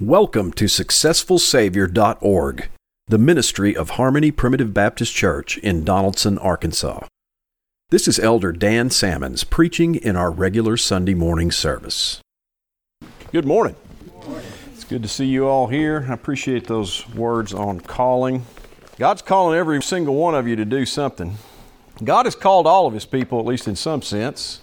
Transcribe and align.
Welcome 0.00 0.54
to 0.54 0.64
SuccessfulSavior.org, 0.64 2.68
the 3.08 3.18
ministry 3.18 3.76
of 3.76 3.90
Harmony 3.90 4.30
Primitive 4.30 4.72
Baptist 4.72 5.14
Church 5.14 5.58
in 5.58 5.84
Donaldson, 5.84 6.38
Arkansas. 6.38 7.06
This 7.90 8.08
is 8.08 8.18
Elder 8.18 8.52
Dan 8.52 8.88
Salmons 8.88 9.44
preaching 9.44 9.94
in 9.94 10.16
our 10.16 10.30
regular 10.30 10.78
Sunday 10.78 11.12
morning 11.12 11.52
service. 11.52 12.22
Good 13.32 13.44
morning. 13.44 13.76
It's 14.72 14.84
good 14.84 15.02
to 15.02 15.08
see 15.08 15.26
you 15.26 15.46
all 15.46 15.66
here. 15.66 16.06
I 16.08 16.14
appreciate 16.14 16.66
those 16.66 17.06
words 17.10 17.52
on 17.52 17.80
calling. 17.80 18.46
God's 18.98 19.20
calling 19.20 19.58
every 19.58 19.82
single 19.82 20.14
one 20.14 20.34
of 20.34 20.48
you 20.48 20.56
to 20.56 20.64
do 20.64 20.86
something. 20.86 21.36
God 22.02 22.24
has 22.24 22.34
called 22.34 22.66
all 22.66 22.86
of 22.86 22.94
His 22.94 23.04
people, 23.04 23.38
at 23.38 23.44
least 23.44 23.68
in 23.68 23.76
some 23.76 24.00
sense. 24.00 24.62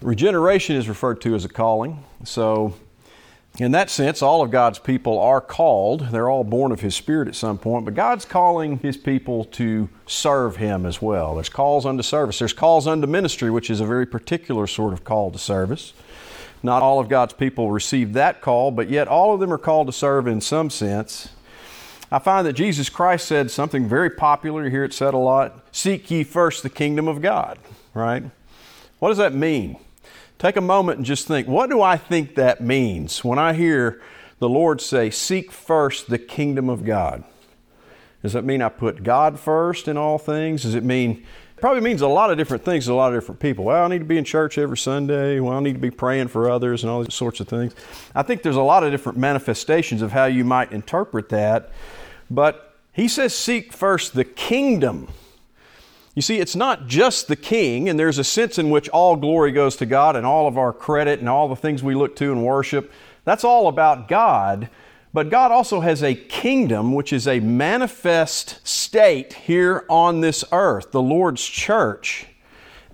Regeneration 0.00 0.76
is 0.76 0.88
referred 0.88 1.20
to 1.22 1.34
as 1.34 1.44
a 1.44 1.48
calling. 1.48 2.04
So, 2.24 2.74
in 3.58 3.72
that 3.72 3.90
sense, 3.90 4.22
all 4.22 4.40
of 4.40 4.50
God's 4.50 4.78
people 4.78 5.18
are 5.18 5.40
called. 5.40 6.08
They're 6.08 6.30
all 6.30 6.44
born 6.44 6.72
of 6.72 6.80
His 6.80 6.94
Spirit 6.94 7.28
at 7.28 7.34
some 7.34 7.58
point, 7.58 7.84
but 7.84 7.94
God's 7.94 8.24
calling 8.24 8.78
His 8.78 8.96
people 8.96 9.44
to 9.46 9.90
serve 10.06 10.56
Him 10.56 10.86
as 10.86 11.02
well. 11.02 11.34
There's 11.34 11.50
calls 11.50 11.84
unto 11.84 12.02
service, 12.02 12.38
there's 12.38 12.54
calls 12.54 12.86
unto 12.86 13.06
ministry, 13.06 13.50
which 13.50 13.68
is 13.68 13.80
a 13.80 13.86
very 13.86 14.06
particular 14.06 14.66
sort 14.66 14.94
of 14.94 15.04
call 15.04 15.30
to 15.30 15.38
service. 15.38 15.92
Not 16.62 16.82
all 16.82 16.98
of 16.98 17.08
God's 17.08 17.34
people 17.34 17.70
receive 17.70 18.14
that 18.14 18.40
call, 18.40 18.70
but 18.70 18.88
yet 18.88 19.08
all 19.08 19.34
of 19.34 19.40
them 19.40 19.52
are 19.52 19.58
called 19.58 19.88
to 19.88 19.92
serve 19.92 20.26
in 20.26 20.40
some 20.40 20.70
sense. 20.70 21.28
I 22.10 22.20
find 22.20 22.46
that 22.46 22.52
Jesus 22.52 22.88
Christ 22.88 23.26
said 23.26 23.50
something 23.50 23.88
very 23.88 24.10
popular, 24.10 24.64
you 24.64 24.70
hear 24.70 24.84
it 24.84 24.94
said 24.94 25.12
a 25.12 25.18
lot 25.18 25.66
Seek 25.72 26.10
ye 26.10 26.24
first 26.24 26.62
the 26.62 26.70
kingdom 26.70 27.08
of 27.08 27.20
God, 27.20 27.58
right? 27.92 28.22
What 28.98 29.08
does 29.08 29.18
that 29.18 29.34
mean? 29.34 29.76
Take 30.42 30.56
a 30.56 30.60
moment 30.60 30.96
and 30.96 31.06
just 31.06 31.28
think 31.28 31.46
what 31.46 31.70
do 31.70 31.80
I 31.82 31.96
think 31.96 32.34
that 32.34 32.60
means 32.60 33.22
when 33.22 33.38
I 33.38 33.52
hear 33.52 34.02
the 34.40 34.48
Lord 34.48 34.80
say, 34.80 35.08
Seek 35.08 35.52
first 35.52 36.10
the 36.10 36.18
kingdom 36.18 36.68
of 36.68 36.84
God? 36.84 37.22
Does 38.22 38.32
that 38.32 38.44
mean 38.44 38.60
I 38.60 38.68
put 38.68 39.04
God 39.04 39.38
first 39.38 39.86
in 39.86 39.96
all 39.96 40.18
things? 40.18 40.64
Does 40.64 40.74
it 40.74 40.82
mean 40.82 41.24
probably 41.60 41.80
means 41.80 42.02
a 42.02 42.08
lot 42.08 42.32
of 42.32 42.38
different 42.38 42.64
things 42.64 42.86
to 42.86 42.92
a 42.92 42.94
lot 42.94 43.14
of 43.14 43.20
different 43.20 43.40
people. 43.40 43.66
Well, 43.66 43.84
I 43.84 43.86
need 43.86 44.00
to 44.00 44.04
be 44.04 44.18
in 44.18 44.24
church 44.24 44.58
every 44.58 44.76
Sunday. 44.76 45.38
Well, 45.38 45.56
I 45.56 45.60
need 45.60 45.74
to 45.74 45.78
be 45.78 45.92
praying 45.92 46.26
for 46.26 46.50
others 46.50 46.82
and 46.82 46.90
all 46.90 47.04
these 47.04 47.14
sorts 47.14 47.38
of 47.38 47.46
things. 47.46 47.72
I 48.12 48.24
think 48.24 48.42
there's 48.42 48.56
a 48.56 48.62
lot 48.62 48.82
of 48.82 48.90
different 48.90 49.18
manifestations 49.18 50.02
of 50.02 50.10
how 50.10 50.24
you 50.24 50.42
might 50.42 50.72
interpret 50.72 51.28
that. 51.28 51.70
But 52.28 52.74
he 52.92 53.06
says, 53.06 53.32
Seek 53.32 53.72
first 53.72 54.14
the 54.14 54.24
kingdom 54.24 55.06
you 56.14 56.22
see, 56.22 56.38
it's 56.38 56.56
not 56.56 56.86
just 56.86 57.28
the 57.28 57.36
king, 57.36 57.88
and 57.88 57.98
there's 57.98 58.18
a 58.18 58.24
sense 58.24 58.58
in 58.58 58.68
which 58.68 58.88
all 58.90 59.16
glory 59.16 59.50
goes 59.50 59.76
to 59.76 59.86
God 59.86 60.14
and 60.14 60.26
all 60.26 60.46
of 60.46 60.58
our 60.58 60.72
credit 60.72 61.20
and 61.20 61.28
all 61.28 61.48
the 61.48 61.56
things 61.56 61.82
we 61.82 61.94
look 61.94 62.16
to 62.16 62.32
and 62.32 62.44
worship. 62.44 62.92
That's 63.24 63.44
all 63.44 63.68
about 63.68 64.08
God. 64.08 64.68
But 65.14 65.30
God 65.30 65.52
also 65.52 65.80
has 65.80 66.02
a 66.02 66.14
kingdom, 66.14 66.94
which 66.94 67.12
is 67.12 67.28
a 67.28 67.40
manifest 67.40 68.66
state 68.66 69.32
here 69.32 69.84
on 69.88 70.20
this 70.20 70.44
earth, 70.52 70.90
the 70.90 71.02
Lord's 71.02 71.44
church. 71.44 72.26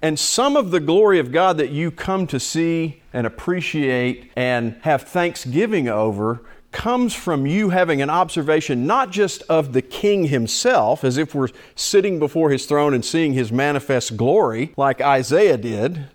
And 0.00 0.19
some 0.19 0.56
of 0.56 0.70
the 0.70 0.80
glory 0.80 1.19
of 1.19 1.33
God 1.33 1.58
that 1.58 1.70
you 1.70 1.91
come 1.91 2.27
to 2.28 2.39
see 2.39 3.02
and 3.12 3.27
appreciate 3.27 4.30
and 4.36 4.77
have 4.83 5.02
thanksgiving 5.02 5.89
over 5.89 6.42
comes 6.70 7.14
from 7.14 7.47
you 7.47 7.70
having 7.70 8.02
an 8.02 8.11
observation 8.11 8.86
not 8.86 9.11
just 9.11 9.42
of 9.48 9.72
the 9.72 9.83
king 9.83 10.24
himself, 10.24 11.02
as 11.02 11.16
if 11.16 11.34
we're 11.34 11.48
sitting 11.74 12.19
before 12.19 12.50
his 12.50 12.66
throne 12.66 12.94
and 12.94 13.05
seeing 13.05 13.33
his 13.33 13.50
manifest 13.50 14.16
glory, 14.16 14.72
like 14.77 15.00
Isaiah 15.00 15.56
did, 15.56 16.08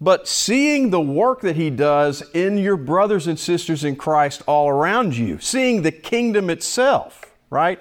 but 0.00 0.26
seeing 0.26 0.90
the 0.90 1.00
work 1.00 1.42
that 1.42 1.56
he 1.56 1.70
does 1.70 2.22
in 2.34 2.58
your 2.58 2.76
brothers 2.76 3.26
and 3.26 3.38
sisters 3.38 3.84
in 3.84 3.96
Christ 3.96 4.42
all 4.46 4.68
around 4.68 5.16
you, 5.16 5.38
seeing 5.38 5.82
the 5.82 5.92
kingdom 5.92 6.50
itself, 6.50 7.32
right? 7.50 7.78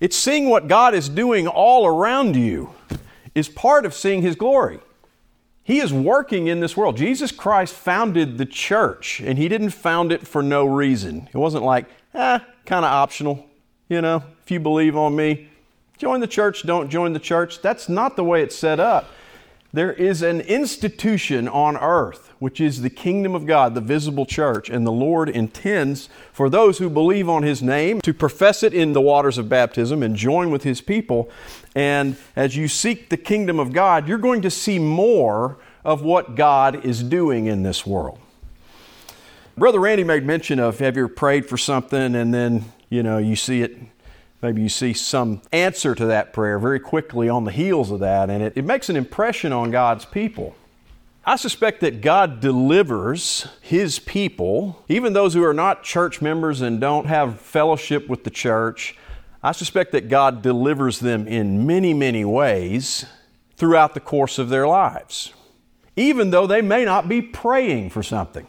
It's 0.00 0.16
seeing 0.16 0.48
what 0.48 0.68
God 0.68 0.94
is 0.94 1.08
doing 1.08 1.48
all 1.48 1.86
around 1.86 2.36
you 2.36 2.72
is 3.34 3.48
part 3.48 3.84
of 3.84 3.94
seeing 3.94 4.22
his 4.22 4.36
glory. 4.36 4.78
He 5.64 5.80
is 5.80 5.92
working 5.92 6.46
in 6.46 6.60
this 6.60 6.76
world. 6.76 6.98
Jesus 6.98 7.32
Christ 7.32 7.74
founded 7.74 8.36
the 8.36 8.44
church, 8.44 9.20
and 9.20 9.38
He 9.38 9.48
didn't 9.48 9.70
found 9.70 10.12
it 10.12 10.26
for 10.26 10.42
no 10.42 10.66
reason. 10.66 11.28
It 11.32 11.38
wasn't 11.38 11.64
like, 11.64 11.86
eh, 12.12 12.38
kind 12.66 12.84
of 12.84 12.92
optional. 12.92 13.46
You 13.88 14.02
know, 14.02 14.22
if 14.42 14.50
you 14.50 14.60
believe 14.60 14.94
on 14.96 15.16
me, 15.16 15.48
join 15.96 16.20
the 16.20 16.26
church, 16.26 16.66
don't 16.66 16.90
join 16.90 17.14
the 17.14 17.18
church. 17.18 17.62
That's 17.62 17.88
not 17.88 18.14
the 18.14 18.24
way 18.24 18.42
it's 18.42 18.54
set 18.54 18.78
up. 18.78 19.06
There 19.74 19.92
is 19.92 20.22
an 20.22 20.40
institution 20.42 21.48
on 21.48 21.76
earth, 21.78 22.32
which 22.38 22.60
is 22.60 22.82
the 22.82 22.90
kingdom 22.90 23.34
of 23.34 23.44
God, 23.44 23.74
the 23.74 23.80
visible 23.80 24.24
church, 24.24 24.70
and 24.70 24.86
the 24.86 24.92
Lord 24.92 25.28
intends 25.28 26.08
for 26.32 26.48
those 26.48 26.78
who 26.78 26.88
believe 26.88 27.28
on 27.28 27.42
His 27.42 27.60
name 27.60 28.00
to 28.02 28.14
profess 28.14 28.62
it 28.62 28.72
in 28.72 28.92
the 28.92 29.00
waters 29.00 29.36
of 29.36 29.48
baptism 29.48 30.00
and 30.00 30.14
join 30.14 30.52
with 30.52 30.62
His 30.62 30.80
people. 30.80 31.28
And 31.74 32.16
as 32.36 32.54
you 32.56 32.68
seek 32.68 33.08
the 33.08 33.16
kingdom 33.16 33.58
of 33.58 33.72
God, 33.72 34.06
you're 34.06 34.16
going 34.16 34.42
to 34.42 34.50
see 34.50 34.78
more 34.78 35.56
of 35.84 36.02
what 36.02 36.36
God 36.36 36.84
is 36.84 37.02
doing 37.02 37.46
in 37.46 37.64
this 37.64 37.84
world. 37.84 38.20
Brother 39.58 39.80
Randy 39.80 40.04
made 40.04 40.24
mention 40.24 40.60
of 40.60 40.78
have 40.78 40.96
you 40.96 41.08
prayed 41.08 41.48
for 41.48 41.56
something 41.56 42.14
and 42.14 42.32
then, 42.32 42.66
you 42.90 43.02
know, 43.02 43.18
you 43.18 43.34
see 43.34 43.62
it 43.62 43.76
maybe 44.44 44.60
you 44.60 44.68
see 44.68 44.92
some 44.92 45.40
answer 45.52 45.94
to 45.94 46.04
that 46.04 46.34
prayer 46.34 46.58
very 46.58 46.78
quickly 46.78 47.30
on 47.30 47.44
the 47.44 47.50
heels 47.50 47.90
of 47.90 48.00
that, 48.00 48.28
and 48.28 48.42
it, 48.42 48.52
it 48.56 48.64
makes 48.64 48.90
an 48.90 48.96
impression 48.96 49.54
on 49.54 49.70
God's 49.70 50.04
people. 50.04 50.54
I 51.24 51.36
suspect 51.36 51.80
that 51.80 52.02
God 52.02 52.40
delivers 52.40 53.48
His 53.62 53.98
people, 53.98 54.84
even 54.86 55.14
those 55.14 55.32
who 55.32 55.42
are 55.42 55.54
not 55.54 55.82
church 55.82 56.20
members 56.20 56.60
and 56.60 56.78
don't 56.78 57.06
have 57.06 57.40
fellowship 57.40 58.06
with 58.06 58.24
the 58.24 58.30
church. 58.30 58.98
I 59.42 59.52
suspect 59.52 59.92
that 59.92 60.10
God 60.10 60.42
delivers 60.42 61.00
them 61.00 61.26
in 61.26 61.66
many, 61.66 61.94
many 61.94 62.26
ways 62.26 63.06
throughout 63.56 63.94
the 63.94 64.00
course 64.00 64.38
of 64.38 64.50
their 64.50 64.68
lives, 64.68 65.32
even 65.96 66.30
though 66.30 66.46
they 66.46 66.60
may 66.60 66.84
not 66.84 67.08
be 67.08 67.22
praying 67.22 67.88
for 67.88 68.02
something. 68.02 68.46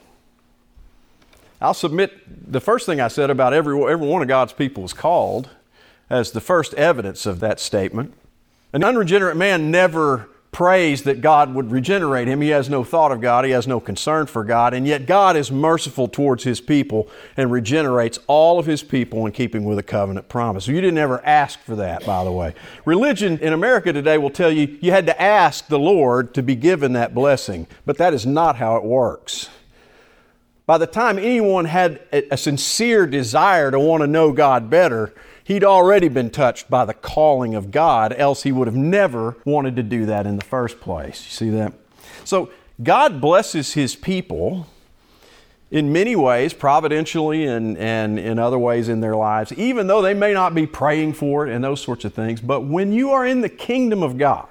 I'll 1.62 1.74
submit 1.74 2.52
the 2.52 2.60
first 2.60 2.86
thing 2.86 3.00
I 3.00 3.08
said 3.08 3.30
about 3.30 3.54
every, 3.54 3.82
every 3.90 4.08
one 4.08 4.22
of 4.22 4.28
God's 4.28 4.52
people 4.52 4.84
is 4.84 4.92
called 4.92 5.50
as 6.10 6.32
the 6.32 6.42
first 6.42 6.74
evidence 6.76 7.26
of 7.26 7.40
that 7.40 7.60
statement. 7.60 8.14
An 8.74 8.84
unregenerate 8.84 9.38
man 9.38 9.72
never 9.72 10.30
prays 10.56 11.04
that 11.04 11.20
God 11.20 11.54
would 11.54 11.70
regenerate 11.70 12.30
him. 12.30 12.40
He 12.40 12.48
has 12.50 12.70
no 12.70 12.86
thought 12.86 13.12
of 13.12 13.20
God, 13.20 13.44
he 13.44 13.52
has 13.52 13.68
no 13.68 13.82
concern 13.82 14.26
for 14.26 14.46
God, 14.46 14.74
and 14.74 14.88
yet 14.88 15.06
God 15.06 15.36
is 15.36 15.52
merciful 15.52 16.08
towards 16.08 16.46
his 16.46 16.62
people 16.62 17.10
and 17.36 17.52
regenerates 17.52 18.20
all 18.28 18.58
of 18.58 18.66
his 18.66 18.82
people 18.82 19.26
in 19.26 19.34
keeping 19.34 19.66
with 19.66 19.78
a 19.78 19.84
covenant 19.84 20.30
promise. 20.30 20.66
You 20.66 20.80
didn't 20.80 20.98
ever 20.98 21.24
ask 21.26 21.60
for 21.60 21.76
that, 21.76 22.06
by 22.06 22.24
the 22.24 22.32
way. 22.32 22.56
Religion 22.86 23.38
in 23.40 23.52
America 23.52 23.92
today 23.92 24.18
will 24.18 24.30
tell 24.30 24.50
you 24.50 24.78
you 24.80 24.92
had 24.92 25.08
to 25.08 25.22
ask 25.22 25.68
the 25.68 25.78
Lord 25.78 26.34
to 26.36 26.42
be 26.42 26.56
given 26.56 26.94
that 26.94 27.14
blessing, 27.14 27.68
but 27.86 27.98
that 27.98 28.14
is 28.14 28.26
not 28.26 28.56
how 28.56 28.78
it 28.78 28.84
works. 28.86 29.50
By 30.66 30.78
the 30.78 30.88
time 30.88 31.20
anyone 31.20 31.66
had 31.66 32.00
a 32.12 32.38
sincere 32.38 33.06
desire 33.06 33.72
to 33.72 33.80
want 33.80 34.02
to 34.02 34.08
know 34.08 34.32
God 34.32 34.70
better, 34.70 35.14
He'd 35.46 35.64
already 35.64 36.08
been 36.08 36.32
touched 36.32 36.72
by 36.72 36.86
the 36.86 36.96
calling 36.96 37.54
of 37.54 37.70
God, 37.70 38.14
else 38.18 38.42
he 38.42 38.52
would 38.52 38.68
have 38.68 38.76
never 38.76 39.38
wanted 39.46 39.76
to 39.76 39.84
do 39.84 40.08
that 40.08 40.26
in 40.26 40.38
the 40.38 40.44
first 40.44 40.82
place. 40.82 41.24
You 41.24 41.32
see 41.32 41.50
that? 41.52 41.72
So 42.24 42.50
God 42.82 43.22
blesses 43.22 43.74
his 43.74 43.96
people 43.96 44.66
in 45.70 45.94
many 45.94 46.16
ways, 46.16 46.52
providentially 46.52 47.46
and, 47.46 47.78
and 47.78 48.18
in 48.18 48.40
other 48.40 48.58
ways 48.58 48.90
in 48.90 49.02
their 49.02 49.16
lives, 49.16 49.54
even 49.54 49.86
though 49.86 50.02
they 50.02 50.16
may 50.16 50.34
not 50.34 50.56
be 50.56 50.66
praying 50.66 51.14
for 51.14 51.46
it 51.46 51.54
and 51.54 51.64
those 51.64 51.80
sorts 51.80 52.06
of 52.06 52.14
things. 52.16 52.42
But 52.42 52.62
when 52.62 52.92
you 52.92 53.12
are 53.12 53.24
in 53.24 53.42
the 53.42 53.50
kingdom 53.50 54.02
of 54.02 54.18
God 54.18 54.48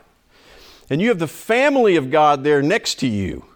and 0.88 1.02
you 1.02 1.08
have 1.08 1.18
the 1.18 1.26
family 1.26 1.96
of 1.96 2.12
God 2.12 2.44
there 2.44 2.62
next 2.62 3.00
to 3.00 3.08
you, 3.08 3.46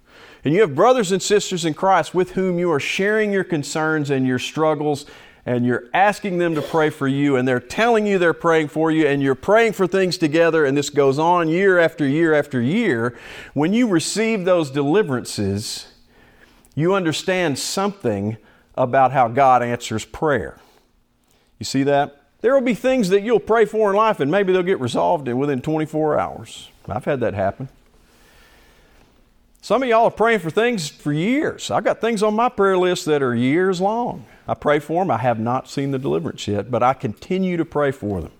and 0.44 0.54
you 0.54 0.60
have 0.62 0.74
brothers 0.74 1.12
and 1.12 1.22
sisters 1.22 1.64
in 1.64 1.74
Christ 1.74 2.14
with 2.14 2.32
whom 2.32 2.58
you 2.58 2.72
are 2.72 2.80
sharing 2.80 3.30
your 3.30 3.44
concerns 3.44 4.10
and 4.10 4.26
your 4.26 4.38
struggles 4.40 5.06
and 5.46 5.64
you're 5.64 5.84
asking 5.94 6.38
them 6.38 6.54
to 6.54 6.62
pray 6.62 6.90
for 6.90 7.08
you, 7.08 7.36
and 7.36 7.46
they're 7.46 7.60
telling 7.60 8.06
you 8.06 8.18
they're 8.18 8.32
praying 8.32 8.68
for 8.68 8.90
you, 8.90 9.06
and 9.06 9.22
you're 9.22 9.34
praying 9.34 9.72
for 9.72 9.86
things 9.86 10.18
together, 10.18 10.64
and 10.64 10.76
this 10.76 10.90
goes 10.90 11.18
on 11.18 11.48
year 11.48 11.78
after 11.78 12.06
year 12.06 12.34
after 12.34 12.60
year, 12.60 13.16
when 13.54 13.72
you 13.72 13.88
receive 13.88 14.44
those 14.44 14.70
deliverances, 14.70 15.88
you 16.74 16.94
understand 16.94 17.58
something 17.58 18.36
about 18.76 19.12
how 19.12 19.28
God 19.28 19.62
answers 19.62 20.04
prayer. 20.04 20.58
You 21.58 21.64
see 21.64 21.82
that? 21.84 22.22
There 22.40 22.54
will 22.54 22.60
be 22.60 22.74
things 22.74 23.08
that 23.08 23.22
you'll 23.22 23.40
pray 23.40 23.64
for 23.64 23.90
in 23.90 23.96
life, 23.96 24.20
and 24.20 24.30
maybe 24.30 24.52
they'll 24.52 24.62
get 24.62 24.80
resolved 24.80 25.26
within 25.26 25.60
24 25.60 26.18
hours. 26.18 26.70
I've 26.86 27.04
had 27.04 27.20
that 27.20 27.34
happen. 27.34 27.68
Some 29.60 29.82
of 29.82 29.88
y'all 29.88 30.04
are 30.04 30.10
praying 30.10 30.38
for 30.40 30.50
things 30.50 30.88
for 30.88 31.12
years. 31.12 31.70
I've 31.70 31.84
got 31.84 32.00
things 32.00 32.22
on 32.22 32.34
my 32.34 32.48
prayer 32.48 32.78
list 32.78 33.04
that 33.06 33.22
are 33.22 33.34
years 33.34 33.80
long. 33.80 34.24
I 34.46 34.54
pray 34.54 34.78
for 34.78 35.02
them. 35.02 35.10
I 35.10 35.18
have 35.18 35.38
not 35.38 35.68
seen 35.68 35.90
the 35.90 35.98
deliverance 35.98 36.46
yet, 36.46 36.70
but 36.70 36.82
I 36.82 36.94
continue 36.94 37.56
to 37.56 37.64
pray 37.64 37.90
for 37.90 38.20
them 38.20 38.32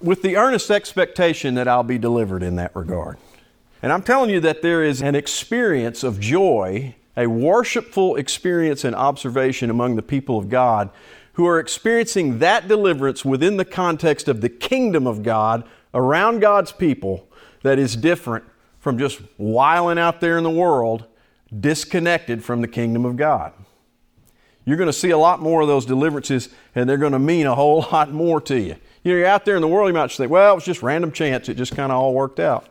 with 0.00 0.22
the 0.22 0.36
earnest 0.36 0.70
expectation 0.70 1.54
that 1.54 1.68
I'll 1.68 1.82
be 1.82 1.98
delivered 1.98 2.42
in 2.42 2.56
that 2.56 2.74
regard. 2.74 3.18
And 3.82 3.92
I'm 3.92 4.02
telling 4.02 4.30
you 4.30 4.40
that 4.40 4.62
there 4.62 4.82
is 4.82 5.02
an 5.02 5.14
experience 5.14 6.02
of 6.02 6.20
joy 6.20 6.94
a 7.16 7.26
worshipful 7.26 8.16
experience 8.16 8.84
and 8.84 8.94
observation 8.94 9.70
among 9.70 9.96
the 9.96 10.02
people 10.02 10.38
of 10.38 10.48
God 10.48 10.90
who 11.34 11.46
are 11.46 11.58
experiencing 11.58 12.38
that 12.38 12.68
deliverance 12.68 13.24
within 13.24 13.56
the 13.56 13.64
context 13.64 14.28
of 14.28 14.40
the 14.40 14.48
kingdom 14.48 15.06
of 15.06 15.22
God 15.22 15.64
around 15.94 16.40
God's 16.40 16.72
people 16.72 17.28
that 17.62 17.78
is 17.78 17.96
different 17.96 18.44
from 18.82 18.98
just 18.98 19.20
whiling 19.36 19.96
out 19.96 20.20
there 20.20 20.36
in 20.36 20.42
the 20.42 20.50
world, 20.50 21.04
disconnected 21.60 22.42
from 22.42 22.62
the 22.62 22.66
kingdom 22.66 23.04
of 23.04 23.16
God. 23.16 23.52
You're 24.64 24.76
going 24.76 24.88
to 24.88 24.92
see 24.92 25.10
a 25.10 25.18
lot 25.18 25.40
more 25.40 25.60
of 25.60 25.68
those 25.68 25.86
deliverances, 25.86 26.48
and 26.74 26.90
they're 26.90 26.96
going 26.96 27.12
to 27.12 27.20
mean 27.20 27.46
a 27.46 27.54
whole 27.54 27.86
lot 27.92 28.10
more 28.10 28.40
to 28.40 28.58
you. 28.58 28.74
You 29.04 29.12
know, 29.12 29.18
you're 29.18 29.26
out 29.26 29.44
there 29.44 29.54
in 29.54 29.62
the 29.62 29.68
world, 29.68 29.86
you 29.86 29.94
might 29.94 30.10
think, 30.10 30.32
well, 30.32 30.50
it 30.50 30.54
was 30.56 30.64
just 30.64 30.82
random 30.82 31.12
chance, 31.12 31.48
it 31.48 31.54
just 31.54 31.76
kind 31.76 31.92
of 31.92 31.98
all 31.98 32.12
worked 32.12 32.40
out. 32.40 32.66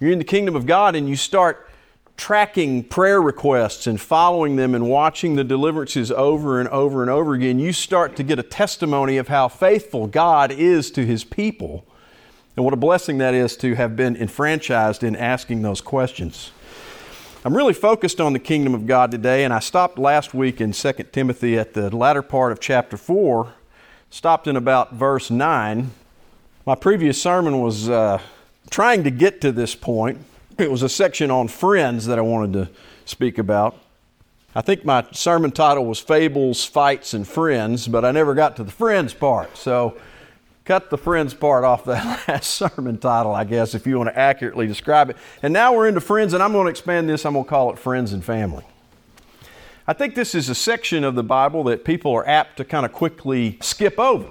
You're 0.00 0.10
in 0.10 0.18
the 0.18 0.24
kingdom 0.24 0.56
of 0.56 0.66
God, 0.66 0.96
and 0.96 1.08
you 1.08 1.14
start 1.14 1.70
tracking 2.16 2.82
prayer 2.82 3.22
requests 3.22 3.86
and 3.86 4.00
following 4.00 4.56
them 4.56 4.74
and 4.74 4.90
watching 4.90 5.36
the 5.36 5.44
deliverances 5.44 6.10
over 6.10 6.58
and 6.58 6.68
over 6.70 7.00
and 7.00 7.10
over 7.12 7.34
again, 7.34 7.60
you 7.60 7.72
start 7.72 8.16
to 8.16 8.24
get 8.24 8.40
a 8.40 8.42
testimony 8.42 9.18
of 9.18 9.28
how 9.28 9.46
faithful 9.46 10.08
God 10.08 10.50
is 10.50 10.90
to 10.90 11.06
His 11.06 11.22
people. 11.22 11.86
And 12.56 12.64
what 12.64 12.72
a 12.72 12.76
blessing 12.76 13.18
that 13.18 13.34
is 13.34 13.56
to 13.58 13.74
have 13.74 13.96
been 13.96 14.14
enfranchised 14.16 15.02
in 15.02 15.16
asking 15.16 15.62
those 15.62 15.80
questions. 15.80 16.52
I'm 17.44 17.56
really 17.56 17.74
focused 17.74 18.20
on 18.20 18.32
the 18.32 18.38
kingdom 18.38 18.74
of 18.74 18.86
God 18.86 19.10
today, 19.10 19.42
and 19.42 19.52
I 19.52 19.58
stopped 19.58 19.98
last 19.98 20.34
week 20.34 20.60
in 20.60 20.70
2 20.70 20.92
Timothy 21.10 21.58
at 21.58 21.74
the 21.74 21.94
latter 21.94 22.22
part 22.22 22.52
of 22.52 22.60
chapter 22.60 22.96
4, 22.96 23.52
stopped 24.08 24.46
in 24.46 24.54
about 24.54 24.94
verse 24.94 25.30
9. 25.30 25.90
My 26.64 26.74
previous 26.76 27.20
sermon 27.20 27.60
was 27.60 27.88
uh, 27.88 28.20
trying 28.70 29.02
to 29.02 29.10
get 29.10 29.40
to 29.40 29.50
this 29.50 29.74
point. 29.74 30.18
It 30.56 30.70
was 30.70 30.82
a 30.82 30.88
section 30.88 31.32
on 31.32 31.48
friends 31.48 32.06
that 32.06 32.18
I 32.20 32.22
wanted 32.22 32.52
to 32.52 32.68
speak 33.04 33.36
about. 33.38 33.76
I 34.54 34.60
think 34.60 34.84
my 34.84 35.04
sermon 35.10 35.50
title 35.50 35.84
was 35.84 35.98
Fables, 35.98 36.64
Fights, 36.64 37.12
and 37.12 37.26
Friends, 37.26 37.88
but 37.88 38.04
I 38.04 38.12
never 38.12 38.34
got 38.34 38.54
to 38.56 38.64
the 38.64 38.70
friends 38.70 39.12
part. 39.12 39.56
So 39.56 39.98
cut 40.64 40.88
the 40.90 40.98
friends 40.98 41.34
part 41.34 41.64
off 41.64 41.84
that 41.84 42.24
last 42.28 42.50
sermon 42.50 42.98
title, 42.98 43.34
I 43.34 43.44
guess, 43.44 43.74
if 43.74 43.86
you 43.86 43.98
want 43.98 44.08
to 44.08 44.18
accurately 44.18 44.66
describe 44.66 45.10
it. 45.10 45.16
And 45.42 45.52
now 45.52 45.74
we're 45.74 45.88
into 45.88 46.00
friends, 46.00 46.32
and 46.32 46.42
I'm 46.42 46.52
going 46.52 46.64
to 46.64 46.70
expand 46.70 47.08
this. 47.08 47.26
I'm 47.26 47.34
going 47.34 47.44
to 47.44 47.48
call 47.48 47.72
it 47.72 47.78
friends 47.78 48.12
and 48.12 48.24
family. 48.24 48.64
I 49.86 49.92
think 49.92 50.14
this 50.14 50.34
is 50.34 50.48
a 50.48 50.54
section 50.54 51.04
of 51.04 51.14
the 51.14 51.22
Bible 51.22 51.64
that 51.64 51.84
people 51.84 52.12
are 52.12 52.26
apt 52.26 52.56
to 52.56 52.64
kind 52.64 52.86
of 52.86 52.92
quickly 52.92 53.58
skip 53.60 53.98
over. 53.98 54.30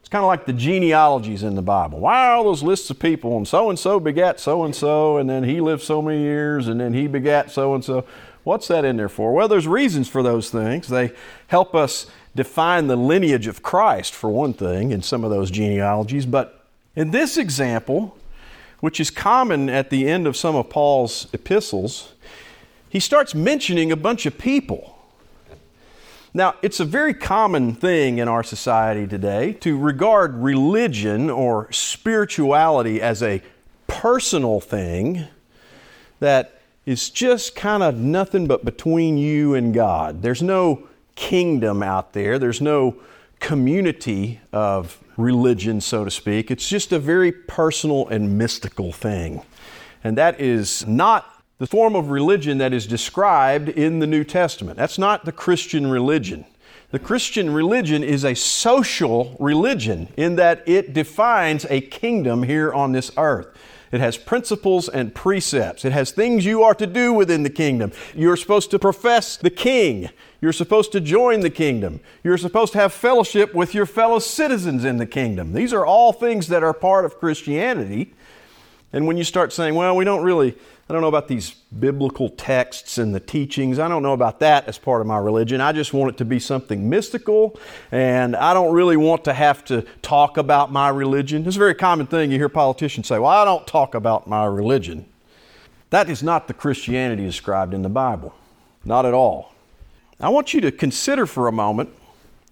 It's 0.00 0.10
kind 0.10 0.22
of 0.22 0.28
like 0.28 0.44
the 0.44 0.52
genealogies 0.52 1.42
in 1.42 1.54
the 1.54 1.62
Bible. 1.62 2.00
Why 2.00 2.26
are 2.26 2.34
all 2.34 2.44
those 2.44 2.62
lists 2.62 2.90
of 2.90 2.98
people? 2.98 3.38
And 3.38 3.48
so 3.48 3.70
and 3.70 3.78
so 3.78 3.98
begat 3.98 4.38
so 4.38 4.64
and 4.64 4.76
so, 4.76 5.16
and 5.16 5.30
then 5.30 5.44
he 5.44 5.62
lived 5.62 5.82
so 5.82 6.02
many 6.02 6.20
years, 6.20 6.68
and 6.68 6.78
then 6.78 6.92
he 6.92 7.06
begat 7.06 7.50
so 7.50 7.74
and 7.74 7.82
so. 7.82 8.04
What's 8.42 8.68
that 8.68 8.84
in 8.84 8.96
there 8.96 9.08
for? 9.08 9.32
Well, 9.32 9.48
there's 9.48 9.66
reasons 9.66 10.08
for 10.08 10.22
those 10.22 10.50
things. 10.50 10.88
They 10.88 11.12
help 11.46 11.74
us 11.74 12.06
define 12.34 12.86
the 12.86 12.96
lineage 12.96 13.46
of 13.46 13.62
Christ, 13.62 14.12
for 14.14 14.30
one 14.30 14.52
thing, 14.52 14.92
in 14.92 15.02
some 15.02 15.24
of 15.24 15.30
those 15.30 15.50
genealogies. 15.50 16.26
But 16.26 16.64
in 16.94 17.10
this 17.10 17.36
example, 17.36 18.16
which 18.80 19.00
is 19.00 19.10
common 19.10 19.68
at 19.68 19.90
the 19.90 20.08
end 20.08 20.26
of 20.26 20.36
some 20.36 20.56
of 20.56 20.70
Paul's 20.70 21.28
epistles, 21.32 22.14
he 22.88 23.00
starts 23.00 23.34
mentioning 23.34 23.92
a 23.92 23.96
bunch 23.96 24.26
of 24.26 24.38
people. 24.38 24.96
Now, 26.32 26.54
it's 26.62 26.78
a 26.78 26.84
very 26.84 27.12
common 27.12 27.74
thing 27.74 28.18
in 28.18 28.28
our 28.28 28.44
society 28.44 29.06
today 29.06 29.52
to 29.54 29.76
regard 29.76 30.34
religion 30.34 31.28
or 31.28 31.70
spirituality 31.72 33.02
as 33.02 33.22
a 33.22 33.42
personal 33.88 34.60
thing 34.60 35.24
that 36.20 36.60
is 36.86 37.10
just 37.10 37.56
kind 37.56 37.82
of 37.82 37.96
nothing 37.96 38.46
but 38.46 38.64
between 38.64 39.18
you 39.18 39.54
and 39.54 39.74
God. 39.74 40.22
There's 40.22 40.42
no 40.42 40.88
kingdom 41.20 41.82
out 41.82 42.14
there. 42.14 42.38
There's 42.38 42.62
no 42.62 42.96
community 43.40 44.40
of 44.54 44.98
religion, 45.18 45.82
so 45.82 46.02
to 46.02 46.10
speak. 46.10 46.50
It's 46.50 46.66
just 46.66 46.92
a 46.92 46.98
very 46.98 47.30
personal 47.30 48.08
and 48.08 48.38
mystical 48.38 48.90
thing. 48.90 49.42
And 50.02 50.16
that 50.16 50.40
is 50.40 50.86
not 50.86 51.26
the 51.58 51.66
form 51.66 51.94
of 51.94 52.08
religion 52.08 52.56
that 52.56 52.72
is 52.72 52.86
described 52.86 53.68
in 53.68 53.98
the 53.98 54.06
New 54.06 54.24
Testament. 54.24 54.78
That's 54.78 54.96
not 54.96 55.26
the 55.26 55.32
Christian 55.32 55.90
religion. 55.90 56.46
The 56.90 56.98
Christian 56.98 57.52
religion 57.52 58.02
is 58.02 58.24
a 58.24 58.34
social 58.34 59.36
religion 59.38 60.08
in 60.16 60.36
that 60.36 60.66
it 60.66 60.94
defines 60.94 61.66
a 61.66 61.82
kingdom 61.82 62.44
here 62.44 62.72
on 62.72 62.92
this 62.92 63.12
earth. 63.18 63.48
It 63.92 64.00
has 64.00 64.16
principles 64.16 64.88
and 64.88 65.14
precepts. 65.14 65.84
It 65.84 65.92
has 65.92 66.12
things 66.12 66.44
you 66.44 66.62
are 66.62 66.74
to 66.74 66.86
do 66.86 67.12
within 67.12 67.42
the 67.42 67.50
kingdom. 67.50 67.90
You're 68.14 68.36
supposed 68.36 68.70
to 68.70 68.78
profess 68.78 69.36
the 69.36 69.50
king. 69.50 70.10
You're 70.40 70.52
supposed 70.52 70.92
to 70.92 71.00
join 71.00 71.40
the 71.40 71.50
kingdom. 71.50 72.00
You're 72.22 72.38
supposed 72.38 72.72
to 72.74 72.78
have 72.78 72.92
fellowship 72.92 73.52
with 73.52 73.74
your 73.74 73.86
fellow 73.86 74.20
citizens 74.20 74.84
in 74.84 74.98
the 74.98 75.06
kingdom. 75.06 75.52
These 75.52 75.72
are 75.72 75.84
all 75.84 76.12
things 76.12 76.46
that 76.48 76.62
are 76.62 76.72
part 76.72 77.04
of 77.04 77.18
Christianity. 77.18 78.14
And 78.92 79.06
when 79.06 79.16
you 79.16 79.24
start 79.24 79.52
saying, 79.52 79.74
well, 79.74 79.96
we 79.96 80.04
don't 80.04 80.22
really, 80.22 80.56
I 80.90 80.92
don't 80.92 81.02
know 81.02 81.08
about 81.08 81.28
these 81.28 81.52
biblical 81.78 82.30
texts 82.30 82.98
and 82.98 83.14
the 83.14 83.20
teachings. 83.20 83.78
I 83.78 83.86
don't 83.86 84.02
know 84.02 84.12
about 84.12 84.40
that 84.40 84.66
as 84.66 84.76
part 84.76 85.00
of 85.00 85.06
my 85.06 85.18
religion. 85.18 85.60
I 85.60 85.70
just 85.70 85.94
want 85.94 86.12
it 86.12 86.18
to 86.18 86.24
be 86.24 86.40
something 86.40 86.90
mystical, 86.90 87.60
and 87.92 88.34
I 88.34 88.52
don't 88.54 88.74
really 88.74 88.96
want 88.96 89.22
to 89.26 89.32
have 89.32 89.64
to 89.66 89.82
talk 90.02 90.36
about 90.36 90.72
my 90.72 90.88
religion. 90.88 91.46
It's 91.46 91.54
a 91.54 91.60
very 91.60 91.76
common 91.76 92.08
thing 92.08 92.32
you 92.32 92.38
hear 92.38 92.48
politicians 92.48 93.06
say, 93.06 93.20
Well, 93.20 93.30
I 93.30 93.44
don't 93.44 93.68
talk 93.68 93.94
about 93.94 94.26
my 94.26 94.44
religion. 94.46 95.06
That 95.90 96.10
is 96.10 96.24
not 96.24 96.48
the 96.48 96.54
Christianity 96.54 97.24
described 97.24 97.72
in 97.72 97.82
the 97.82 97.88
Bible. 97.88 98.34
Not 98.84 99.06
at 99.06 99.14
all. 99.14 99.54
I 100.18 100.28
want 100.30 100.54
you 100.54 100.60
to 100.62 100.72
consider 100.72 101.24
for 101.24 101.46
a 101.46 101.52
moment 101.52 101.90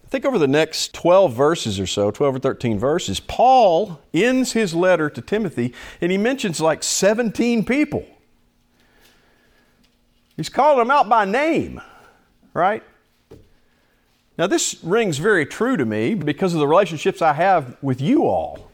I 0.05 0.11
think 0.11 0.25
over 0.25 0.39
the 0.39 0.47
next 0.47 0.95
12 0.95 1.35
verses 1.35 1.81
or 1.81 1.87
so, 1.89 2.13
12 2.13 2.37
or 2.37 2.39
13 2.39 2.79
verses, 2.79 3.19
Paul 3.19 4.01
ends 4.15 4.53
his 4.53 4.75
letter 4.75 5.11
to 5.11 5.21
Timothy 5.21 5.75
and 6.01 6.13
he 6.13 6.17
mentions 6.17 6.61
like 6.61 6.85
17 6.85 7.65
people. 7.65 8.07
He's 10.39 10.49
calling 10.49 10.79
them 10.79 10.91
out 10.91 11.09
by 11.09 11.25
name, 11.25 11.83
right? 12.55 12.83
Now, 14.39 14.47
this 14.47 14.79
rings 14.85 15.19
very 15.19 15.45
true 15.45 15.77
to 15.77 15.85
me 15.85 16.15
because 16.15 16.55
of 16.55 16.61
the 16.61 16.67
relationships 16.69 17.21
I 17.21 17.33
have 17.33 17.77
with 17.83 18.01
you 18.01 18.25
all 18.25 18.69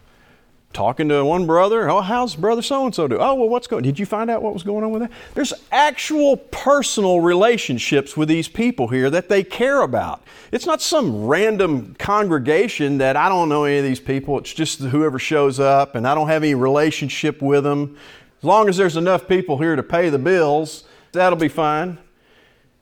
talking 0.74 1.08
to 1.08 1.24
one 1.24 1.46
brother. 1.46 1.88
Oh, 1.88 2.02
how's 2.02 2.34
brother 2.34 2.60
so 2.60 2.84
and 2.84 2.94
so 2.94 3.08
do? 3.08 3.16
Oh, 3.16 3.34
well, 3.34 3.48
what's 3.48 3.66
going? 3.66 3.82
Did 3.82 3.98
you 3.98 4.04
find 4.04 4.28
out 4.28 4.42
what 4.42 4.52
was 4.52 4.62
going 4.62 4.84
on 4.84 4.90
with 4.90 5.02
that? 5.02 5.12
There's 5.32 5.54
actual 5.72 6.36
personal 6.36 7.20
relationships 7.20 8.16
with 8.16 8.28
these 8.28 8.48
people 8.48 8.88
here 8.88 9.08
that 9.08 9.30
they 9.30 9.42
care 9.42 9.80
about. 9.80 10.22
It's 10.52 10.66
not 10.66 10.82
some 10.82 11.24
random 11.24 11.94
congregation 11.98 12.98
that 12.98 13.16
I 13.16 13.28
don't 13.28 13.48
know 13.48 13.64
any 13.64 13.78
of 13.78 13.84
these 13.84 14.00
people. 14.00 14.36
It's 14.38 14.52
just 14.52 14.80
whoever 14.80 15.18
shows 15.18 15.60
up, 15.60 15.94
and 15.94 16.06
I 16.06 16.14
don't 16.14 16.28
have 16.28 16.42
any 16.42 16.54
relationship 16.54 17.40
with 17.40 17.64
them. 17.64 17.96
As 18.38 18.44
long 18.44 18.68
as 18.68 18.76
there's 18.76 18.96
enough 18.96 19.26
people 19.26 19.56
here 19.56 19.76
to 19.76 19.82
pay 19.82 20.10
the 20.10 20.18
bills, 20.18 20.84
that'll 21.14 21.38
be 21.38 21.48
fine. 21.48 21.98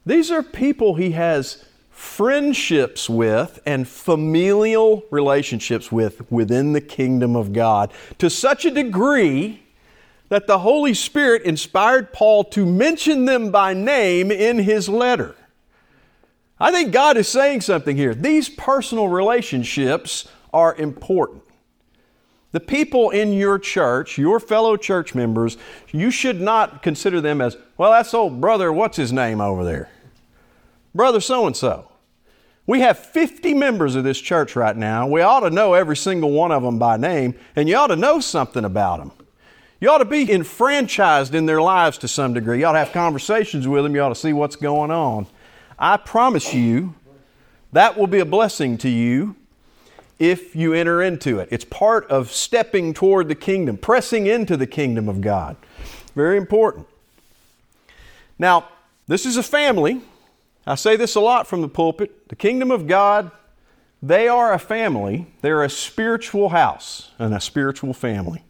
These 0.05 0.29
are 0.31 0.43
people 0.43 0.95
he 0.95 1.11
has 1.11 1.63
friendships 1.89 3.09
with 3.09 3.59
and 3.65 3.87
familial 3.87 5.05
relationships 5.09 5.91
with 5.91 6.29
within 6.31 6.73
the 6.73 6.81
kingdom 6.81 7.35
of 7.35 7.53
God 7.53 7.93
to 8.17 8.29
such 8.29 8.65
a 8.65 8.71
degree 8.71 9.63
that 10.29 10.47
the 10.47 10.59
Holy 10.59 10.95
Spirit 10.95 11.43
inspired 11.43 12.11
Paul 12.11 12.43
to 12.45 12.65
mention 12.65 13.25
them 13.25 13.51
by 13.51 13.73
name 13.73 14.31
in 14.31 14.57
his 14.57 14.89
letter. 14.89 15.35
I 16.59 16.71
think 16.71 16.91
God 16.91 17.17
is 17.17 17.27
saying 17.27 17.61
something 17.61 17.95
here. 17.95 18.15
These 18.15 18.49
personal 18.49 19.07
relationships 19.07 20.27
are 20.51 20.75
important. 20.75 21.42
The 22.53 22.59
people 22.59 23.09
in 23.09 23.33
your 23.33 23.57
church, 23.57 24.17
your 24.17 24.39
fellow 24.39 24.77
church 24.77 25.15
members, 25.15 25.57
you 25.91 26.11
should 26.11 26.39
not 26.39 26.83
consider 26.83 27.19
them 27.19 27.41
as, 27.41 27.57
well, 27.77 27.91
that's 27.91 28.13
old 28.13 28.39
brother, 28.39 28.71
what's 28.71 28.95
his 28.95 29.11
name 29.11 29.41
over 29.41 29.65
there? 29.65 29.89
Brother 30.93 31.19
so 31.19 31.47
and 31.47 31.57
so. 31.57 31.89
We 32.67 32.81
have 32.81 32.97
50 32.97 33.55
members 33.55 33.95
of 33.95 34.03
this 34.03 34.21
church 34.21 34.55
right 34.55 34.77
now. 34.77 35.07
We 35.07 35.21
ought 35.21 35.41
to 35.41 35.49
know 35.49 35.73
every 35.73 35.97
single 35.97 36.29
one 36.29 36.51
of 36.51 36.61
them 36.61 36.77
by 36.77 36.95
name, 36.95 37.33
and 37.55 37.67
you 37.67 37.75
ought 37.75 37.87
to 37.87 37.95
know 37.95 38.19
something 38.19 38.63
about 38.63 38.99
them. 38.99 39.11
You 39.81 39.89
ought 39.89 39.97
to 39.97 40.05
be 40.05 40.31
enfranchised 40.31 41.33
in 41.33 41.47
their 41.47 41.61
lives 41.61 41.97
to 41.97 42.07
some 42.07 42.33
degree. 42.33 42.59
You 42.59 42.67
ought 42.67 42.73
to 42.73 42.79
have 42.79 42.93
conversations 42.93 43.67
with 43.67 43.83
them. 43.83 43.95
You 43.95 44.01
ought 44.01 44.09
to 44.09 44.15
see 44.15 44.31
what's 44.31 44.55
going 44.55 44.91
on. 44.91 45.25
I 45.77 45.97
promise 45.97 46.53
you 46.53 46.93
that 47.73 47.97
will 47.97 48.07
be 48.07 48.19
a 48.19 48.25
blessing 48.25 48.77
to 48.77 48.89
you 48.89 49.35
if 50.23 50.55
you 50.55 50.73
enter 50.73 51.01
into 51.01 51.39
it. 51.39 51.49
It's 51.51 51.65
part 51.65 52.09
of 52.09 52.31
stepping 52.31 52.93
toward 52.93 53.27
the 53.27 53.35
kingdom, 53.35 53.77
pressing 53.77 54.25
into 54.25 54.55
the 54.55 54.65
kingdom 54.65 55.09
of 55.09 55.19
God. 55.19 55.57
Very 56.15 56.37
important. 56.37 56.87
Now, 58.39 58.69
this 59.07 59.25
is 59.25 59.35
a 59.35 59.43
family. 59.43 60.01
I 60.65 60.75
say 60.75 60.95
this 60.95 61.15
a 61.15 61.19
lot 61.19 61.45
from 61.45 61.61
the 61.61 61.67
pulpit. 61.67 62.29
The 62.29 62.37
kingdom 62.37 62.71
of 62.71 62.87
God, 62.87 63.31
they 64.01 64.29
are 64.29 64.53
a 64.53 64.59
family. 64.59 65.27
They're 65.41 65.63
a 65.63 65.69
spiritual 65.69 66.49
house 66.49 67.11
and 67.19 67.33
a 67.33 67.41
spiritual 67.41 67.93
family. 67.93 68.43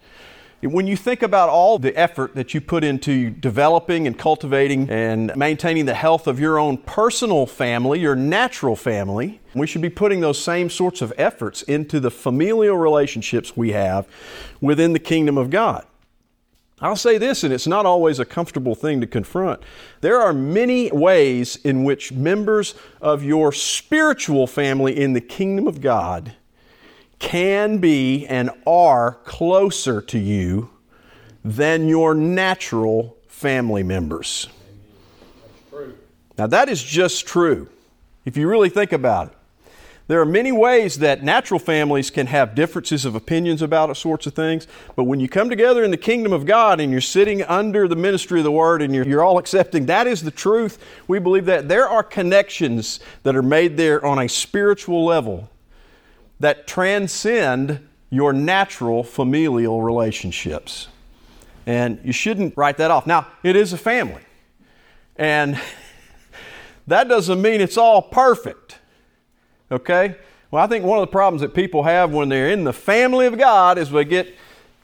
When 0.64 0.88
you 0.88 0.96
think 0.96 1.24
about 1.24 1.50
all 1.50 1.78
the 1.78 1.94
effort 1.98 2.36
that 2.36 2.54
you 2.54 2.62
put 2.62 2.86
into 2.86 3.30
developing 3.30 4.08
and 4.08 4.18
cultivating 4.18 4.90
and 4.90 5.36
maintaining 5.36 5.86
the 5.86 5.94
health 5.94 6.26
of 6.26 6.40
your 6.40 6.58
own 6.58 6.78
personal 6.78 7.46
family, 7.46 8.00
your 8.00 8.16
natural 8.16 8.78
family, 8.78 9.42
we 9.54 9.68
should 9.68 9.82
be 9.82 9.90
putting 9.90 10.22
those 10.22 10.42
same 10.42 10.70
sorts 10.70 11.02
of 11.02 11.12
efforts 11.18 11.64
into 11.64 12.00
the 12.00 12.10
familial 12.10 12.78
relationships 12.78 13.58
we 13.58 13.74
have 13.74 14.08
within 14.62 14.94
the 14.94 15.00
kingdom 15.00 15.38
of 15.38 15.50
God. 15.50 15.86
I'll 16.80 16.96
say 16.96 17.18
this, 17.18 17.44
and 17.44 17.54
it's 17.54 17.68
not 17.68 17.86
always 17.86 18.20
a 18.20 18.26
comfortable 18.26 18.74
thing 18.74 19.02
to 19.02 19.08
confront. 19.08 19.62
There 20.00 20.22
are 20.22 20.32
many 20.32 20.90
ways 20.92 21.58
in 21.58 21.84
which 21.84 22.14
members 22.14 22.74
of 23.02 23.22
your 23.22 23.52
spiritual 23.52 24.48
family 24.48 24.98
in 24.98 25.12
the 25.12 25.22
kingdom 25.22 25.68
of 25.68 25.82
God 25.82 26.36
can 27.24 27.78
be 27.78 28.28
and 28.28 28.50
are 28.68 29.14
closer 29.24 30.02
to 30.02 30.20
you 30.20 30.70
than 31.44 31.88
your 31.88 32.14
natural 32.14 33.16
family 33.30 33.82
members. 33.82 34.50
Now, 36.38 36.48
that 36.48 36.68
is 36.68 36.84
just 36.84 37.26
true 37.26 37.70
if 38.26 38.36
you 38.36 38.50
really 38.50 38.68
think 38.68 38.92
about 38.92 39.30
it. 39.30 39.34
There 40.08 40.20
are 40.20 40.26
many 40.26 40.52
ways 40.52 41.00
that 41.00 41.24
natural 41.24 41.62
families 41.62 42.10
can 42.10 42.28
have 42.28 42.56
differences 42.56 43.06
of 43.06 43.16
opinions 43.16 43.62
about 43.62 43.96
sorts 43.96 44.28
of 44.28 44.34
things, 44.34 44.68
but 44.98 45.06
when 45.06 45.22
you 45.22 45.30
come 45.30 45.50
together 45.50 45.82
in 45.86 45.92
the 45.92 45.98
kingdom 45.98 46.34
of 46.34 46.46
God 46.46 46.82
and 46.82 46.92
you're 46.92 47.00
sitting 47.00 47.42
under 47.44 47.88
the 47.88 47.96
ministry 47.96 48.42
of 48.42 48.44
the 48.44 48.52
Word 48.52 48.82
and 48.82 48.94
you're, 48.94 49.08
you're 49.08 49.24
all 49.24 49.38
accepting 49.38 49.86
that 49.86 50.08
is 50.08 50.24
the 50.24 50.32
truth, 50.32 50.78
we 51.08 51.20
believe 51.20 51.46
that 51.46 51.70
there 51.70 51.88
are 51.88 52.04
connections 52.04 53.00
that 53.24 53.34
are 53.34 53.42
made 53.42 53.78
there 53.78 54.06
on 54.06 54.20
a 54.20 54.28
spiritual 54.28 55.06
level 55.06 55.50
that 56.40 56.68
transcend 56.68 57.88
your 58.10 58.34
natural 58.34 59.04
familial 59.04 59.82
relationships. 59.82 60.88
And 61.66 62.00
you 62.04 62.14
shouldn't 62.14 62.56
write 62.58 62.78
that 62.78 62.92
off. 62.92 63.08
Now, 63.08 63.28
it 63.42 63.56
is 63.56 63.74
a 63.74 63.78
family. 63.78 64.22
And 65.16 65.60
that 66.88 67.08
doesn't 67.08 67.42
mean 67.42 67.62
it's 67.62 67.78
all 67.78 68.02
perfect. 68.02 68.80
Okay? 69.72 70.16
Well, 70.52 70.64
I 70.64 70.68
think 70.68 70.86
one 70.86 71.00
of 71.00 71.04
the 71.04 71.12
problems 71.12 71.42
that 71.42 71.56
people 71.56 71.84
have 71.84 72.12
when 72.12 72.30
they're 72.30 72.52
in 72.52 72.64
the 72.64 72.74
family 72.74 73.26
of 73.26 73.38
God 73.38 73.80
is 73.80 73.90
they 73.90 74.06
get 74.06 74.36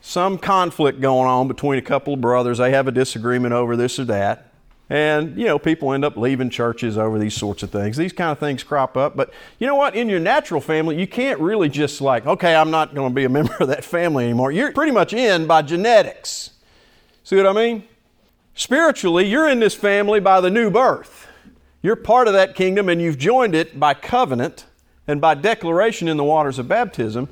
some 0.02 0.38
conflict 0.38 1.02
going 1.02 1.28
on 1.28 1.48
between 1.48 1.78
a 1.78 1.82
couple 1.82 2.16
of 2.16 2.22
brothers. 2.22 2.58
They 2.58 2.72
have 2.72 2.88
a 2.88 2.92
disagreement 2.92 3.54
over 3.54 3.76
this 3.76 4.00
or 4.00 4.06
that. 4.06 4.49
And, 4.90 5.38
you 5.38 5.46
know, 5.46 5.60
people 5.60 5.94
end 5.94 6.04
up 6.04 6.18
leaving 6.18 6.50
churches 6.50 6.98
over 6.98 7.20
these 7.20 7.36
sorts 7.36 7.62
of 7.62 7.70
things. 7.70 7.96
These 7.96 8.14
kind 8.14 8.32
of 8.32 8.40
things 8.40 8.64
crop 8.64 8.98
up. 8.98 9.16
But 9.16 9.32
you 9.60 9.68
know 9.68 9.76
what? 9.76 9.96
In 9.96 10.10
your 10.10 10.20
natural 10.20 10.62
family, 10.62 11.00
you 11.00 11.06
can't 11.06 11.40
really 11.40 11.70
just 11.70 12.02
like, 12.02 12.26
okay, 12.26 12.56
I'm 12.56 12.72
not 12.72 12.96
going 12.96 13.10
to 13.10 13.16
be 13.16 13.24
a 13.24 13.30
member 13.38 13.56
of 13.60 13.68
that 13.68 13.84
family 13.84 14.26
anymore. 14.26 14.52
You're 14.52 14.72
pretty 14.72 14.92
much 14.92 15.14
in 15.14 15.46
by 15.46 15.62
genetics. 15.62 16.52
See 17.24 17.36
what 17.36 17.46
I 17.46 17.54
mean? 17.54 17.84
Spiritually, 18.56 19.28
you're 19.28 19.48
in 19.48 19.60
this 19.60 19.76
family 19.76 20.20
by 20.20 20.42
the 20.42 20.50
new 20.50 20.72
birth. 20.72 21.28
You're 21.82 21.96
part 21.96 22.28
of 22.28 22.34
that 22.34 22.56
kingdom 22.56 22.90
and 22.90 23.02
you've 23.02 23.18
joined 23.18 23.56
it 23.56 23.80
by 23.80 23.94
covenant 23.94 24.66
and 25.08 25.22
by 25.22 25.34
declaration 25.34 26.08
in 26.08 26.18
the 26.18 26.24
waters 26.24 26.60
of 26.60 26.68
baptism, 26.68 27.30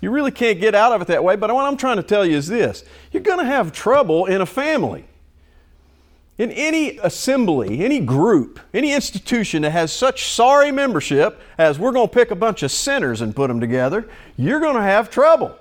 you 0.00 0.10
really 0.10 0.30
can't 0.30 0.60
get 0.60 0.74
out 0.74 0.92
of 0.92 1.00
it 1.00 1.08
that 1.08 1.24
way. 1.24 1.36
But 1.36 1.52
what 1.52 1.64
I'm 1.64 1.76
trying 1.76 1.96
to 1.96 2.02
tell 2.02 2.24
you 2.24 2.36
is 2.36 2.48
this 2.48 2.84
you're 3.12 3.22
going 3.22 3.38
to 3.38 3.44
have 3.44 3.72
trouble 3.72 4.26
in 4.26 4.40
a 4.40 4.46
family. 4.46 5.04
In 6.36 6.50
any 6.50 6.98
assembly, 6.98 7.84
any 7.84 8.00
group, 8.00 8.58
any 8.72 8.92
institution 8.92 9.62
that 9.62 9.70
has 9.70 9.92
such 9.92 10.26
sorry 10.26 10.72
membership 10.72 11.40
as 11.58 11.78
we're 11.78 11.92
going 11.92 12.08
to 12.08 12.14
pick 12.14 12.32
a 12.32 12.36
bunch 12.36 12.64
of 12.64 12.72
sinners 12.72 13.20
and 13.20 13.36
put 13.36 13.46
them 13.46 13.60
together, 13.60 14.08
you're 14.36 14.58
going 14.58 14.74
to 14.74 14.82
have 14.82 15.10
trouble. 15.10 15.56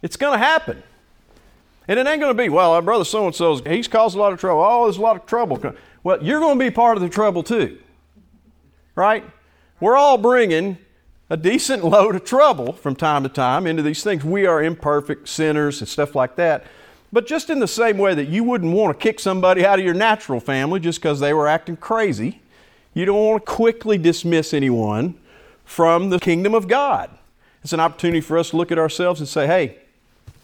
It's 0.00 0.16
going 0.16 0.38
to 0.38 0.44
happen. 0.44 0.82
And 1.86 1.98
it 1.98 2.06
ain't 2.06 2.20
going 2.20 2.34
to 2.34 2.42
be, 2.42 2.48
well, 2.48 2.72
our 2.72 2.80
brother 2.80 3.04
so 3.04 3.26
and 3.26 3.34
so, 3.34 3.56
he's 3.56 3.88
caused 3.88 4.16
a 4.16 4.18
lot 4.18 4.32
of 4.32 4.40
trouble. 4.40 4.62
Oh, 4.62 4.84
there's 4.84 4.96
a 4.96 5.02
lot 5.02 5.16
of 5.16 5.26
trouble. 5.26 5.60
Well, 6.02 6.22
you're 6.22 6.40
going 6.40 6.58
to 6.58 6.64
be 6.64 6.70
part 6.70 6.96
of 6.96 7.02
the 7.02 7.08
trouble 7.08 7.42
too. 7.42 7.78
Right? 8.94 9.24
We're 9.80 9.96
all 9.96 10.16
bringing 10.16 10.78
a 11.28 11.36
decent 11.36 11.84
load 11.84 12.14
of 12.14 12.24
trouble 12.24 12.72
from 12.72 12.96
time 12.96 13.22
to 13.24 13.28
time 13.28 13.66
into 13.66 13.82
these 13.82 14.02
things. 14.02 14.24
We 14.24 14.46
are 14.46 14.62
imperfect 14.62 15.28
sinners 15.28 15.80
and 15.80 15.88
stuff 15.88 16.14
like 16.14 16.36
that. 16.36 16.64
But 17.12 17.26
just 17.26 17.50
in 17.50 17.58
the 17.58 17.68
same 17.68 17.98
way 17.98 18.14
that 18.14 18.28
you 18.28 18.42
wouldn't 18.42 18.72
want 18.72 18.98
to 18.98 19.02
kick 19.02 19.20
somebody 19.20 19.66
out 19.66 19.78
of 19.78 19.84
your 19.84 19.94
natural 19.94 20.40
family 20.40 20.80
just 20.80 21.00
because 21.00 21.20
they 21.20 21.34
were 21.34 21.46
acting 21.46 21.76
crazy, 21.76 22.40
you 22.94 23.04
don't 23.04 23.22
want 23.22 23.44
to 23.44 23.52
quickly 23.52 23.98
dismiss 23.98 24.54
anyone 24.54 25.18
from 25.64 26.08
the 26.10 26.18
kingdom 26.18 26.54
of 26.54 26.68
God. 26.68 27.10
It's 27.62 27.72
an 27.72 27.80
opportunity 27.80 28.20
for 28.20 28.38
us 28.38 28.50
to 28.50 28.56
look 28.56 28.72
at 28.72 28.78
ourselves 28.78 29.20
and 29.20 29.28
say, 29.28 29.46
hey, 29.46 29.78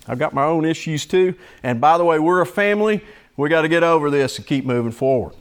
I've 0.06 0.18
got 0.18 0.32
my 0.32 0.44
own 0.44 0.64
issues 0.64 1.06
too. 1.06 1.34
And 1.62 1.80
by 1.80 1.98
the 1.98 2.04
way, 2.04 2.18
we're 2.18 2.40
a 2.40 2.46
family. 2.46 3.02
We 3.36 3.48
got 3.48 3.62
to 3.62 3.68
get 3.68 3.82
over 3.82 4.10
this 4.10 4.38
and 4.38 4.46
keep 4.46 4.64
moving 4.64 4.92
forward. 4.92 5.34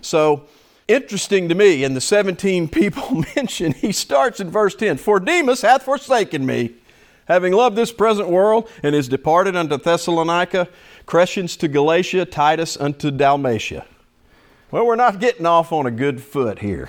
So, 0.00 0.46
interesting 0.88 1.48
to 1.48 1.54
me, 1.54 1.84
in 1.84 1.94
the 1.94 2.00
17 2.00 2.68
people 2.70 3.24
mentioned, 3.36 3.76
he 3.76 3.92
starts 3.92 4.40
in 4.40 4.50
verse 4.50 4.74
10 4.74 4.98
For 4.98 5.20
Demas 5.20 5.62
hath 5.62 5.84
forsaken 5.84 6.44
me, 6.44 6.74
having 7.26 7.52
loved 7.52 7.76
this 7.76 7.92
present 7.92 8.28
world, 8.28 8.68
and 8.82 8.94
is 8.94 9.08
departed 9.08 9.54
unto 9.54 9.76
Thessalonica, 9.76 10.68
Crescens 11.06 11.56
to 11.58 11.68
Galatia, 11.68 12.24
Titus 12.24 12.76
unto 12.76 13.10
Dalmatia. 13.10 13.84
Well, 14.70 14.86
we're 14.86 14.96
not 14.96 15.20
getting 15.20 15.46
off 15.46 15.72
on 15.72 15.86
a 15.86 15.90
good 15.90 16.20
foot 16.22 16.58
here. 16.58 16.88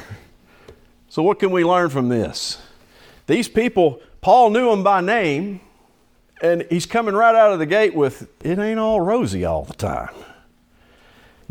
So, 1.10 1.22
what 1.24 1.40
can 1.40 1.52
we 1.52 1.64
learn 1.64 1.90
from 1.90 2.10
this? 2.10 2.62
These 3.28 3.48
people, 3.48 4.02
Paul 4.22 4.50
knew 4.50 4.70
them 4.70 4.84
by 4.84 5.02
name, 5.02 5.62
and 6.42 6.66
he's 6.70 6.86
coming 6.86 7.16
right 7.16 7.36
out 7.36 7.54
of 7.54 7.60
the 7.60 7.66
gate 7.66 7.96
with, 7.96 8.28
It 8.44 8.60
ain't 8.60 8.80
all 8.80 9.02
rosy 9.02 9.46
all 9.46 9.64
the 9.64 9.74
time. 9.74 10.14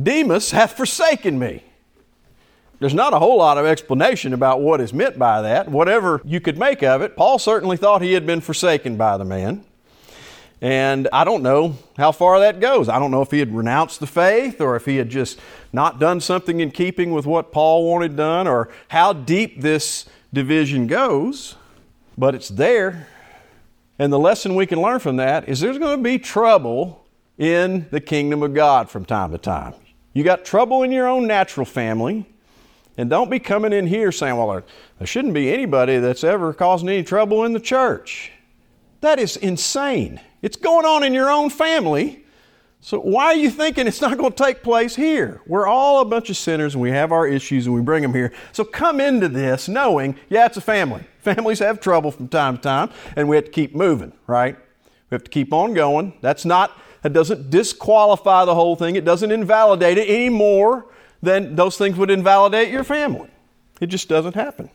Demas 0.01 0.51
hath 0.51 0.73
forsaken 0.73 1.39
me. 1.39 1.65
There's 2.79 2.95
not 2.95 3.15
a 3.15 3.19
whole 3.19 3.39
lot 3.39 3.57
of 3.57 3.65
explanation 3.65 4.33
about 4.33 4.61
what 4.61 4.81
is 4.81 4.93
meant 4.93 5.19
by 5.19 5.43
that. 5.43 5.69
Whatever 5.71 6.21
you 6.25 6.41
could 6.41 6.59
make 6.59 6.83
of 6.83 7.01
it, 7.01 7.17
Paul 7.17 7.39
certainly 7.39 7.77
thought 7.77 8.03
he 8.03 8.13
had 8.13 8.27
been 8.27 8.41
forsaken 8.41 8.97
by 8.97 9.17
the 9.17 9.25
man. 9.25 9.65
And 10.61 11.09
I 11.13 11.25
don't 11.25 11.43
know 11.43 11.77
how 11.97 12.13
far 12.13 12.41
that 12.41 12.61
goes. 12.61 12.89
I 12.89 12.99
don't 12.99 13.11
know 13.11 13.23
if 13.23 13.31
he 13.31 13.39
had 13.39 13.55
renounced 13.55 14.01
the 14.01 14.07
faith 14.07 14.61
or 14.61 14.77
if 14.77 14.87
he 14.87 14.97
had 14.97 15.11
just 15.11 15.39
not 15.73 15.99
done 15.99 16.21
something 16.21 16.61
in 16.61 16.71
keeping 16.71 17.13
with 17.13 17.27
what 17.27 17.53
Paul 17.53 17.89
wanted 17.91 18.17
done 18.17 18.47
or 18.47 18.71
how 18.89 19.13
deep 19.13 19.61
this 19.61 20.07
division 20.33 20.87
goes, 20.87 21.57
but 22.17 22.35
it's 22.35 22.49
there. 22.49 23.09
And 23.99 24.13
the 24.13 24.19
lesson 24.19 24.55
we 24.55 24.67
can 24.67 24.81
learn 24.81 24.99
from 24.99 25.17
that 25.17 25.49
is 25.49 25.61
there's 25.61 25.79
going 25.79 25.99
to 25.99 26.03
be 26.03 26.19
trouble 26.19 27.07
in 27.39 27.87
the 27.91 28.01
kingdom 28.01 28.43
of 28.43 28.55
God 28.55 28.91
from 28.91 29.05
time 29.05 29.33
to 29.33 29.39
time. 29.39 29.75
You 30.15 30.25
got 30.25 30.45
trouble 30.45 30.83
in 30.83 30.93
your 30.93 31.07
own 31.07 31.27
natural 31.27 31.67
family. 31.67 32.27
And 32.99 33.11
don't 33.11 33.31
be 33.31 33.39
coming 33.39 33.73
in 33.73 33.87
here 33.87 34.11
saying, 34.11 34.37
well, 34.37 34.63
there 34.99 35.07
shouldn't 35.07 35.35
be 35.35 35.53
anybody 35.53 35.99
that's 35.99 36.25
ever 36.25 36.55
causing 36.55 36.89
any 36.89 37.03
trouble 37.03 37.45
in 37.45 37.53
the 37.53 37.61
church. 37.61 38.33
That 39.03 39.19
is 39.19 39.37
insane. 39.37 40.21
It's 40.43 40.57
going 40.57 40.87
on 40.87 41.03
in 41.03 41.13
your 41.13 41.31
own 41.31 41.51
family. 41.51 42.25
So 42.81 43.01
why 43.01 43.27
are 43.27 43.35
you 43.35 43.51
thinking 43.51 43.87
it's 43.87 44.01
not 44.01 44.17
going 44.17 44.33
to 44.33 44.43
take 44.43 44.63
place 44.63 44.95
here? 44.95 45.41
We're 45.47 45.67
all 45.67 46.01
a 46.01 46.05
bunch 46.05 46.31
of 46.31 46.37
sinners 46.37 46.75
and 46.75 46.83
we 46.83 46.91
have 46.91 47.13
our 47.13 47.27
issues 47.27 47.67
and 47.67 47.75
we 47.75 47.83
bring 47.83 48.03
them 48.03 48.15
here. 48.15 48.33
So 48.53 48.65
come 48.65 49.01
into 49.01 49.29
this 49.29 49.69
knowing, 49.69 50.17
yeah, 50.29 50.47
it's 50.47 50.57
a 50.57 50.61
family. 50.61 51.05
Families 51.19 51.59
have 51.59 51.81
trouble 51.81 52.11
from 52.11 52.29
time 52.29 52.57
to 52.57 52.63
time 52.63 52.91
and 53.17 53.29
we 53.29 53.37
have 53.37 53.47
to 53.47 53.51
keep 53.51 53.75
moving, 53.75 54.13
right? 54.27 54.57
We 55.11 55.15
have 55.15 55.25
to 55.25 55.31
keep 55.31 55.53
on 55.53 55.75
going. 55.75 56.15
That's 56.21 56.45
not, 56.45 56.79
that 57.03 57.13
doesn't 57.13 57.51
disqualify 57.51 58.45
the 58.45 58.55
whole 58.55 58.77
thing. 58.77 58.97
It 58.97 59.05
doesn't 59.05 59.33
invalidate 59.33 59.99
it 59.99 60.09
any 60.09 60.29
more 60.29 60.87
then 61.27 61.57
those 61.57 61.77
things 61.77 61.97
would 61.97 62.11
invalidate 62.11 62.71
your 62.71 62.85
family. 62.85 63.31
It 63.81 63.87
just 63.87 64.09
doesn't 64.09 64.35
happen. 64.35 64.71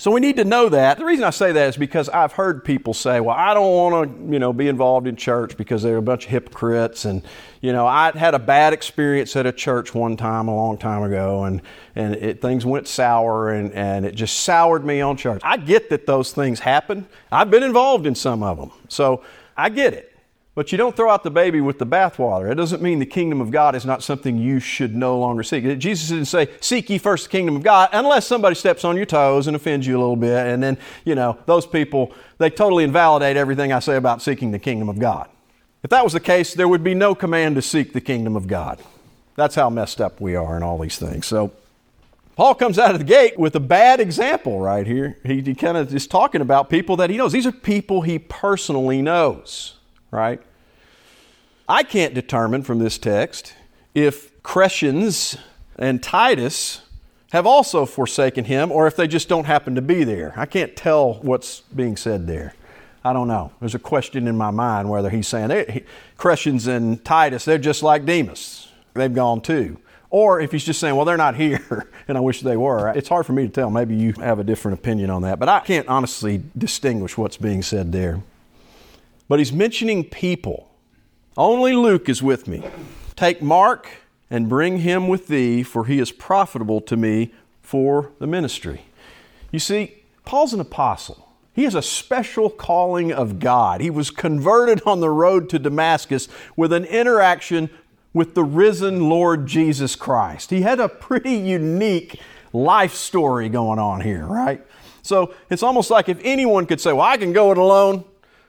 So 0.00 0.10
we 0.10 0.20
need 0.20 0.36
to 0.36 0.44
know 0.44 0.70
that. 0.70 0.96
The 0.96 1.04
reason 1.04 1.24
I 1.24 1.30
say 1.30 1.52
that 1.52 1.68
is 1.68 1.76
because 1.76 2.08
I've 2.08 2.32
heard 2.32 2.64
people 2.64 2.94
say, 2.94 3.20
"Well, 3.20 3.36
I 3.36 3.52
don't 3.52 3.70
want 3.70 4.28
to, 4.28 4.32
you 4.32 4.38
know, 4.38 4.50
be 4.50 4.66
involved 4.66 5.06
in 5.06 5.14
church 5.14 5.58
because 5.58 5.82
they're 5.82 5.98
a 5.98 6.02
bunch 6.02 6.24
of 6.24 6.30
hypocrites." 6.30 7.04
And 7.04 7.22
you 7.60 7.74
know, 7.74 7.86
I 7.86 8.10
had 8.12 8.34
a 8.34 8.38
bad 8.38 8.72
experience 8.72 9.36
at 9.36 9.44
a 9.44 9.52
church 9.52 9.94
one 9.94 10.16
time 10.16 10.48
a 10.48 10.56
long 10.56 10.78
time 10.78 11.02
ago, 11.02 11.44
and 11.44 11.60
and 11.94 12.14
it, 12.14 12.40
things 12.40 12.64
went 12.64 12.88
sour, 12.88 13.50
and 13.50 13.74
and 13.74 14.06
it 14.06 14.14
just 14.14 14.40
soured 14.40 14.86
me 14.86 15.02
on 15.02 15.18
church. 15.18 15.42
I 15.44 15.58
get 15.58 15.90
that 15.90 16.06
those 16.06 16.32
things 16.32 16.60
happen. 16.60 17.06
I've 17.30 17.50
been 17.50 17.62
involved 17.62 18.06
in 18.06 18.14
some 18.14 18.42
of 18.42 18.56
them, 18.56 18.70
so 18.88 19.22
I 19.54 19.68
get 19.68 19.92
it. 19.92 20.09
But 20.60 20.72
you 20.72 20.76
don't 20.76 20.94
throw 20.94 21.08
out 21.08 21.22
the 21.22 21.30
baby 21.30 21.62
with 21.62 21.78
the 21.78 21.86
bathwater. 21.86 22.52
It 22.52 22.56
doesn't 22.56 22.82
mean 22.82 22.98
the 22.98 23.06
kingdom 23.06 23.40
of 23.40 23.50
God 23.50 23.74
is 23.74 23.86
not 23.86 24.02
something 24.02 24.36
you 24.36 24.60
should 24.60 24.94
no 24.94 25.18
longer 25.18 25.42
seek. 25.42 25.78
Jesus 25.78 26.10
didn't 26.10 26.26
say, 26.26 26.50
Seek 26.60 26.90
ye 26.90 26.98
first 26.98 27.24
the 27.24 27.30
kingdom 27.30 27.56
of 27.56 27.62
God, 27.62 27.88
unless 27.94 28.26
somebody 28.26 28.54
steps 28.54 28.84
on 28.84 28.94
your 28.94 29.06
toes 29.06 29.46
and 29.46 29.56
offends 29.56 29.86
you 29.86 29.96
a 29.96 30.00
little 30.00 30.16
bit. 30.16 30.48
And 30.48 30.62
then, 30.62 30.76
you 31.06 31.14
know, 31.14 31.38
those 31.46 31.66
people, 31.66 32.12
they 32.36 32.50
totally 32.50 32.84
invalidate 32.84 33.38
everything 33.38 33.72
I 33.72 33.78
say 33.78 33.96
about 33.96 34.20
seeking 34.20 34.50
the 34.50 34.58
kingdom 34.58 34.90
of 34.90 34.98
God. 34.98 35.30
If 35.82 35.88
that 35.88 36.04
was 36.04 36.12
the 36.12 36.20
case, 36.20 36.52
there 36.52 36.68
would 36.68 36.84
be 36.84 36.92
no 36.92 37.14
command 37.14 37.54
to 37.54 37.62
seek 37.62 37.94
the 37.94 38.00
kingdom 38.02 38.36
of 38.36 38.46
God. 38.46 38.82
That's 39.36 39.54
how 39.54 39.70
messed 39.70 39.98
up 39.98 40.20
we 40.20 40.36
are 40.36 40.58
in 40.58 40.62
all 40.62 40.76
these 40.76 40.98
things. 40.98 41.24
So, 41.24 41.52
Paul 42.36 42.54
comes 42.54 42.78
out 42.78 42.92
of 42.92 42.98
the 42.98 43.06
gate 43.06 43.38
with 43.38 43.56
a 43.56 43.60
bad 43.60 43.98
example 43.98 44.60
right 44.60 44.86
here. 44.86 45.16
He, 45.24 45.40
he 45.40 45.54
kind 45.54 45.78
of 45.78 45.94
is 45.94 46.06
talking 46.06 46.42
about 46.42 46.68
people 46.68 46.96
that 46.96 47.08
he 47.08 47.16
knows. 47.16 47.32
These 47.32 47.46
are 47.46 47.52
people 47.52 48.02
he 48.02 48.18
personally 48.18 49.00
knows 49.00 49.78
right? 50.10 50.40
I 51.70 51.84
can't 51.84 52.14
determine 52.14 52.64
from 52.64 52.80
this 52.80 52.98
text 52.98 53.54
if 53.94 54.42
Crescens 54.42 55.38
and 55.76 56.02
Titus 56.02 56.82
have 57.30 57.46
also 57.46 57.86
forsaken 57.86 58.46
him 58.46 58.72
or 58.72 58.88
if 58.88 58.96
they 58.96 59.06
just 59.06 59.28
don't 59.28 59.44
happen 59.44 59.76
to 59.76 59.80
be 59.80 60.02
there. 60.02 60.34
I 60.36 60.46
can't 60.46 60.74
tell 60.74 61.14
what's 61.22 61.60
being 61.60 61.96
said 61.96 62.26
there. 62.26 62.54
I 63.04 63.12
don't 63.12 63.28
know. 63.28 63.52
There's 63.60 63.76
a 63.76 63.78
question 63.78 64.26
in 64.26 64.36
my 64.36 64.50
mind 64.50 64.90
whether 64.90 65.10
he's 65.10 65.28
saying 65.28 65.46
they, 65.46 65.84
Crescens 66.18 66.66
and 66.66 67.04
Titus, 67.04 67.44
they're 67.44 67.56
just 67.56 67.84
like 67.84 68.04
Demas. 68.04 68.72
They've 68.94 69.14
gone 69.14 69.40
too. 69.40 69.78
Or 70.10 70.40
if 70.40 70.50
he's 70.50 70.64
just 70.64 70.80
saying, 70.80 70.96
well, 70.96 71.04
they're 71.04 71.16
not 71.16 71.36
here 71.36 71.88
and 72.08 72.18
I 72.18 72.20
wish 72.20 72.40
they 72.40 72.56
were. 72.56 72.88
It's 72.96 73.08
hard 73.08 73.26
for 73.26 73.32
me 73.32 73.44
to 73.44 73.48
tell. 73.48 73.70
Maybe 73.70 73.94
you 73.94 74.12
have 74.14 74.40
a 74.40 74.44
different 74.44 74.80
opinion 74.80 75.08
on 75.10 75.22
that. 75.22 75.38
But 75.38 75.48
I 75.48 75.60
can't 75.60 75.86
honestly 75.86 76.42
distinguish 76.58 77.16
what's 77.16 77.36
being 77.36 77.62
said 77.62 77.92
there. 77.92 78.20
But 79.28 79.38
he's 79.38 79.52
mentioning 79.52 80.02
people. 80.02 80.66
Only 81.40 81.72
Luke 81.72 82.10
is 82.10 82.22
with 82.22 82.46
me. 82.46 82.62
Take 83.16 83.40
Mark 83.40 83.88
and 84.28 84.46
bring 84.46 84.80
him 84.80 85.08
with 85.08 85.28
thee, 85.28 85.62
for 85.62 85.86
he 85.86 85.98
is 85.98 86.12
profitable 86.12 86.82
to 86.82 86.98
me 86.98 87.32
for 87.62 88.12
the 88.18 88.26
ministry. 88.26 88.82
You 89.50 89.58
see, 89.58 90.02
Paul's 90.26 90.52
an 90.52 90.60
apostle. 90.60 91.30
He 91.54 91.64
has 91.64 91.74
a 91.74 91.80
special 91.80 92.50
calling 92.50 93.10
of 93.10 93.38
God. 93.38 93.80
He 93.80 93.88
was 93.88 94.10
converted 94.10 94.82
on 94.84 95.00
the 95.00 95.08
road 95.08 95.48
to 95.48 95.58
Damascus 95.58 96.28
with 96.56 96.74
an 96.74 96.84
interaction 96.84 97.70
with 98.12 98.34
the 98.34 98.44
risen 98.44 99.08
Lord 99.08 99.46
Jesus 99.46 99.96
Christ. 99.96 100.50
He 100.50 100.60
had 100.60 100.78
a 100.78 100.90
pretty 100.90 101.36
unique 101.36 102.20
life 102.52 102.92
story 102.92 103.48
going 103.48 103.78
on 103.78 104.02
here, 104.02 104.26
right? 104.26 104.62
So 105.00 105.32
it's 105.48 105.62
almost 105.62 105.90
like 105.90 106.10
if 106.10 106.20
anyone 106.22 106.66
could 106.66 106.82
say, 106.82 106.92
Well, 106.92 107.06
I 107.06 107.16
can 107.16 107.32
go 107.32 107.50
it 107.50 107.56
alone. 107.56 108.04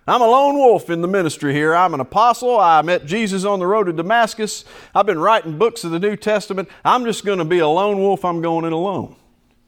I'm 0.07 0.21
a 0.21 0.27
lone 0.27 0.55
wolf 0.55 0.89
in 0.89 1.01
the 1.01 1.07
ministry 1.07 1.53
here. 1.53 1.75
I'm 1.75 1.93
an 1.93 1.99
apostle. 1.99 2.59
I 2.59 2.81
met 2.81 3.05
Jesus 3.05 3.45
on 3.45 3.59
the 3.59 3.67
road 3.67 3.83
to 3.83 3.93
Damascus. 3.93 4.65
I've 4.95 5.05
been 5.05 5.19
writing 5.19 5.59
books 5.59 5.83
of 5.83 5.91
the 5.91 5.99
New 5.99 6.15
Testament. 6.15 6.69
I'm 6.83 7.05
just 7.05 7.23
going 7.23 7.37
to 7.37 7.45
be 7.45 7.59
a 7.59 7.67
lone 7.67 7.99
wolf. 7.99 8.25
I'm 8.25 8.41
going 8.41 8.65
it 8.65 8.73
alone. 8.73 9.15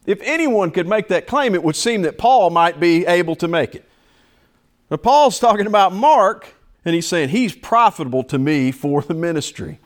If 0.08 0.20
anyone 0.24 0.72
could 0.72 0.88
make 0.88 1.08
that 1.10 1.28
claim, 1.28 1.54
it 1.54 1.64
would 1.64 1.76
seem 1.76 2.02
that 2.02 2.18
Paul 2.18 2.50
might 2.50 2.80
be 2.80 3.06
able 3.06 3.36
to 3.38 3.48
make 3.48 3.76
it. 3.76 3.88
But 4.90 5.04
Paul's 5.04 5.40
talking 5.40 5.68
about 5.68 5.94
Mark, 5.94 6.56
and 6.84 6.96
he's 6.96 7.08
saying 7.08 7.30
he's 7.30 7.56
profitable 7.56 8.24
to 8.26 8.40
me 8.40 8.72
for 8.72 9.04
the 9.04 9.14
ministry. 9.14 9.80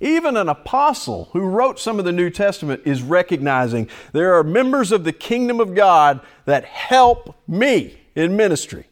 Even 0.00 0.36
an 0.36 0.48
apostle 0.48 1.28
who 1.32 1.40
wrote 1.40 1.78
some 1.78 1.98
of 1.98 2.04
the 2.06 2.12
New 2.12 2.30
Testament 2.30 2.82
is 2.84 3.02
recognizing 3.02 3.88
there 4.12 4.34
are 4.34 4.42
members 4.42 4.90
of 4.90 5.04
the 5.04 5.12
kingdom 5.12 5.60
of 5.60 5.74
God 5.74 6.20
that 6.46 6.64
help 6.64 7.36
me 7.46 8.00
in 8.16 8.36
ministry. 8.36 8.86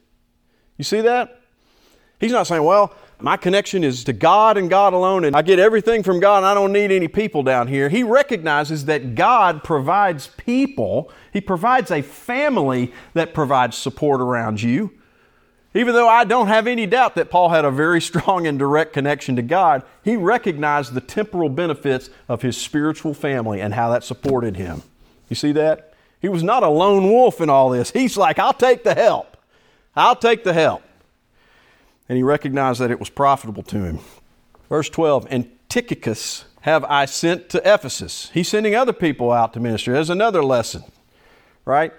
You 0.80 0.84
see 0.84 1.02
that? 1.02 1.42
He's 2.20 2.32
not 2.32 2.46
saying, 2.46 2.62
well, 2.64 2.94
my 3.18 3.36
connection 3.36 3.84
is 3.84 4.02
to 4.04 4.14
God 4.14 4.56
and 4.56 4.70
God 4.70 4.94
alone, 4.94 5.26
and 5.26 5.36
I 5.36 5.42
get 5.42 5.58
everything 5.58 6.02
from 6.02 6.20
God, 6.20 6.38
and 6.38 6.46
I 6.46 6.54
don't 6.54 6.72
need 6.72 6.90
any 6.90 7.06
people 7.06 7.42
down 7.42 7.68
here. 7.68 7.90
He 7.90 8.02
recognizes 8.02 8.86
that 8.86 9.14
God 9.14 9.62
provides 9.62 10.28
people, 10.28 11.12
He 11.34 11.42
provides 11.42 11.90
a 11.90 12.00
family 12.00 12.94
that 13.12 13.34
provides 13.34 13.76
support 13.76 14.22
around 14.22 14.62
you. 14.62 14.90
Even 15.74 15.92
though 15.92 16.08
I 16.08 16.24
don't 16.24 16.48
have 16.48 16.66
any 16.66 16.86
doubt 16.86 17.14
that 17.16 17.28
Paul 17.28 17.50
had 17.50 17.66
a 17.66 17.70
very 17.70 18.00
strong 18.10 18.46
and 18.46 18.58
direct 18.58 18.94
connection 18.94 19.36
to 19.36 19.42
God, 19.42 19.82
he 20.02 20.16
recognized 20.16 20.94
the 20.94 21.02
temporal 21.02 21.50
benefits 21.50 22.08
of 22.26 22.40
his 22.40 22.56
spiritual 22.56 23.12
family 23.12 23.60
and 23.60 23.74
how 23.74 23.90
that 23.90 24.02
supported 24.02 24.56
him. 24.56 24.82
You 25.28 25.36
see 25.36 25.52
that? 25.52 25.92
He 26.22 26.30
was 26.30 26.42
not 26.42 26.62
a 26.62 26.70
lone 26.70 27.10
wolf 27.10 27.42
in 27.42 27.50
all 27.50 27.68
this. 27.68 27.90
He's 27.90 28.16
like, 28.16 28.38
I'll 28.38 28.54
take 28.54 28.82
the 28.82 28.94
help. 28.94 29.29
I'll 29.96 30.16
take 30.16 30.44
the 30.44 30.52
help. 30.52 30.82
And 32.08 32.16
he 32.16 32.22
recognized 32.22 32.80
that 32.80 32.90
it 32.90 32.98
was 32.98 33.10
profitable 33.10 33.62
to 33.64 33.84
him. 33.84 33.98
Verse 34.68 34.88
12, 34.88 35.26
and 35.30 35.50
Tychicus 35.68 36.44
have 36.62 36.84
I 36.84 37.06
sent 37.06 37.48
to 37.50 37.58
Ephesus. 37.58 38.30
He's 38.34 38.48
sending 38.48 38.74
other 38.74 38.92
people 38.92 39.32
out 39.32 39.52
to 39.54 39.60
minister. 39.60 39.92
There's 39.92 40.10
another 40.10 40.42
lesson, 40.42 40.84
right? 41.64 41.92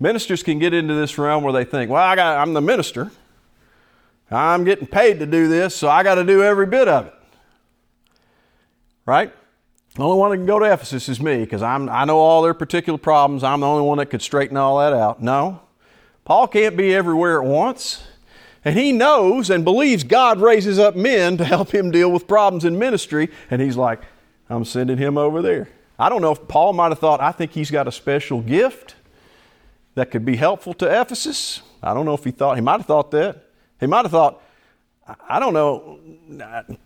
Ministers 0.00 0.42
can 0.42 0.58
get 0.58 0.72
into 0.72 0.94
this 0.94 1.18
realm 1.18 1.42
where 1.42 1.52
they 1.52 1.64
think, 1.64 1.90
well, 1.90 2.02
I 2.02 2.14
got, 2.14 2.38
I'm 2.38 2.54
the 2.54 2.60
minister. 2.60 3.10
I'm 4.30 4.64
getting 4.64 4.86
paid 4.86 5.18
to 5.20 5.26
do 5.26 5.48
this, 5.48 5.74
so 5.74 5.88
I 5.88 6.02
got 6.02 6.16
to 6.16 6.24
do 6.24 6.42
every 6.42 6.66
bit 6.66 6.86
of 6.86 7.06
it. 7.06 7.14
Right? 9.06 9.32
The 9.94 10.02
only 10.02 10.18
one 10.18 10.30
that 10.30 10.36
can 10.36 10.46
go 10.46 10.58
to 10.58 10.70
Ephesus 10.70 11.08
is 11.08 11.20
me 11.20 11.38
because 11.38 11.62
I 11.62 12.04
know 12.04 12.18
all 12.18 12.42
their 12.42 12.54
particular 12.54 12.98
problems. 12.98 13.42
I'm 13.42 13.60
the 13.60 13.66
only 13.66 13.82
one 13.82 13.98
that 13.98 14.06
could 14.06 14.22
straighten 14.22 14.56
all 14.56 14.78
that 14.78 14.92
out. 14.92 15.22
No, 15.22 15.60
Paul 16.28 16.46
can't 16.46 16.76
be 16.76 16.94
everywhere 16.94 17.40
at 17.42 17.48
once. 17.48 18.02
And 18.62 18.78
he 18.78 18.92
knows 18.92 19.48
and 19.48 19.64
believes 19.64 20.04
God 20.04 20.42
raises 20.42 20.78
up 20.78 20.94
men 20.94 21.38
to 21.38 21.44
help 21.46 21.70
him 21.72 21.90
deal 21.90 22.12
with 22.12 22.28
problems 22.28 22.66
in 22.66 22.78
ministry. 22.78 23.30
And 23.50 23.62
he's 23.62 23.78
like, 23.78 24.02
I'm 24.50 24.66
sending 24.66 24.98
him 24.98 25.16
over 25.16 25.40
there. 25.40 25.70
I 25.98 26.10
don't 26.10 26.20
know 26.20 26.32
if 26.32 26.46
Paul 26.46 26.74
might 26.74 26.90
have 26.90 26.98
thought, 26.98 27.22
I 27.22 27.32
think 27.32 27.52
he's 27.52 27.70
got 27.70 27.88
a 27.88 27.90
special 27.90 28.42
gift 28.42 28.94
that 29.94 30.10
could 30.10 30.26
be 30.26 30.36
helpful 30.36 30.74
to 30.74 31.00
Ephesus. 31.00 31.62
I 31.82 31.94
don't 31.94 32.04
know 32.04 32.12
if 32.12 32.24
he 32.24 32.30
thought, 32.30 32.56
he 32.56 32.60
might 32.60 32.76
have 32.76 32.86
thought 32.86 33.10
that. 33.12 33.44
He 33.80 33.86
might 33.86 34.04
have 34.04 34.10
thought, 34.10 34.42
I 35.26 35.40
don't 35.40 35.54
know, 35.54 35.98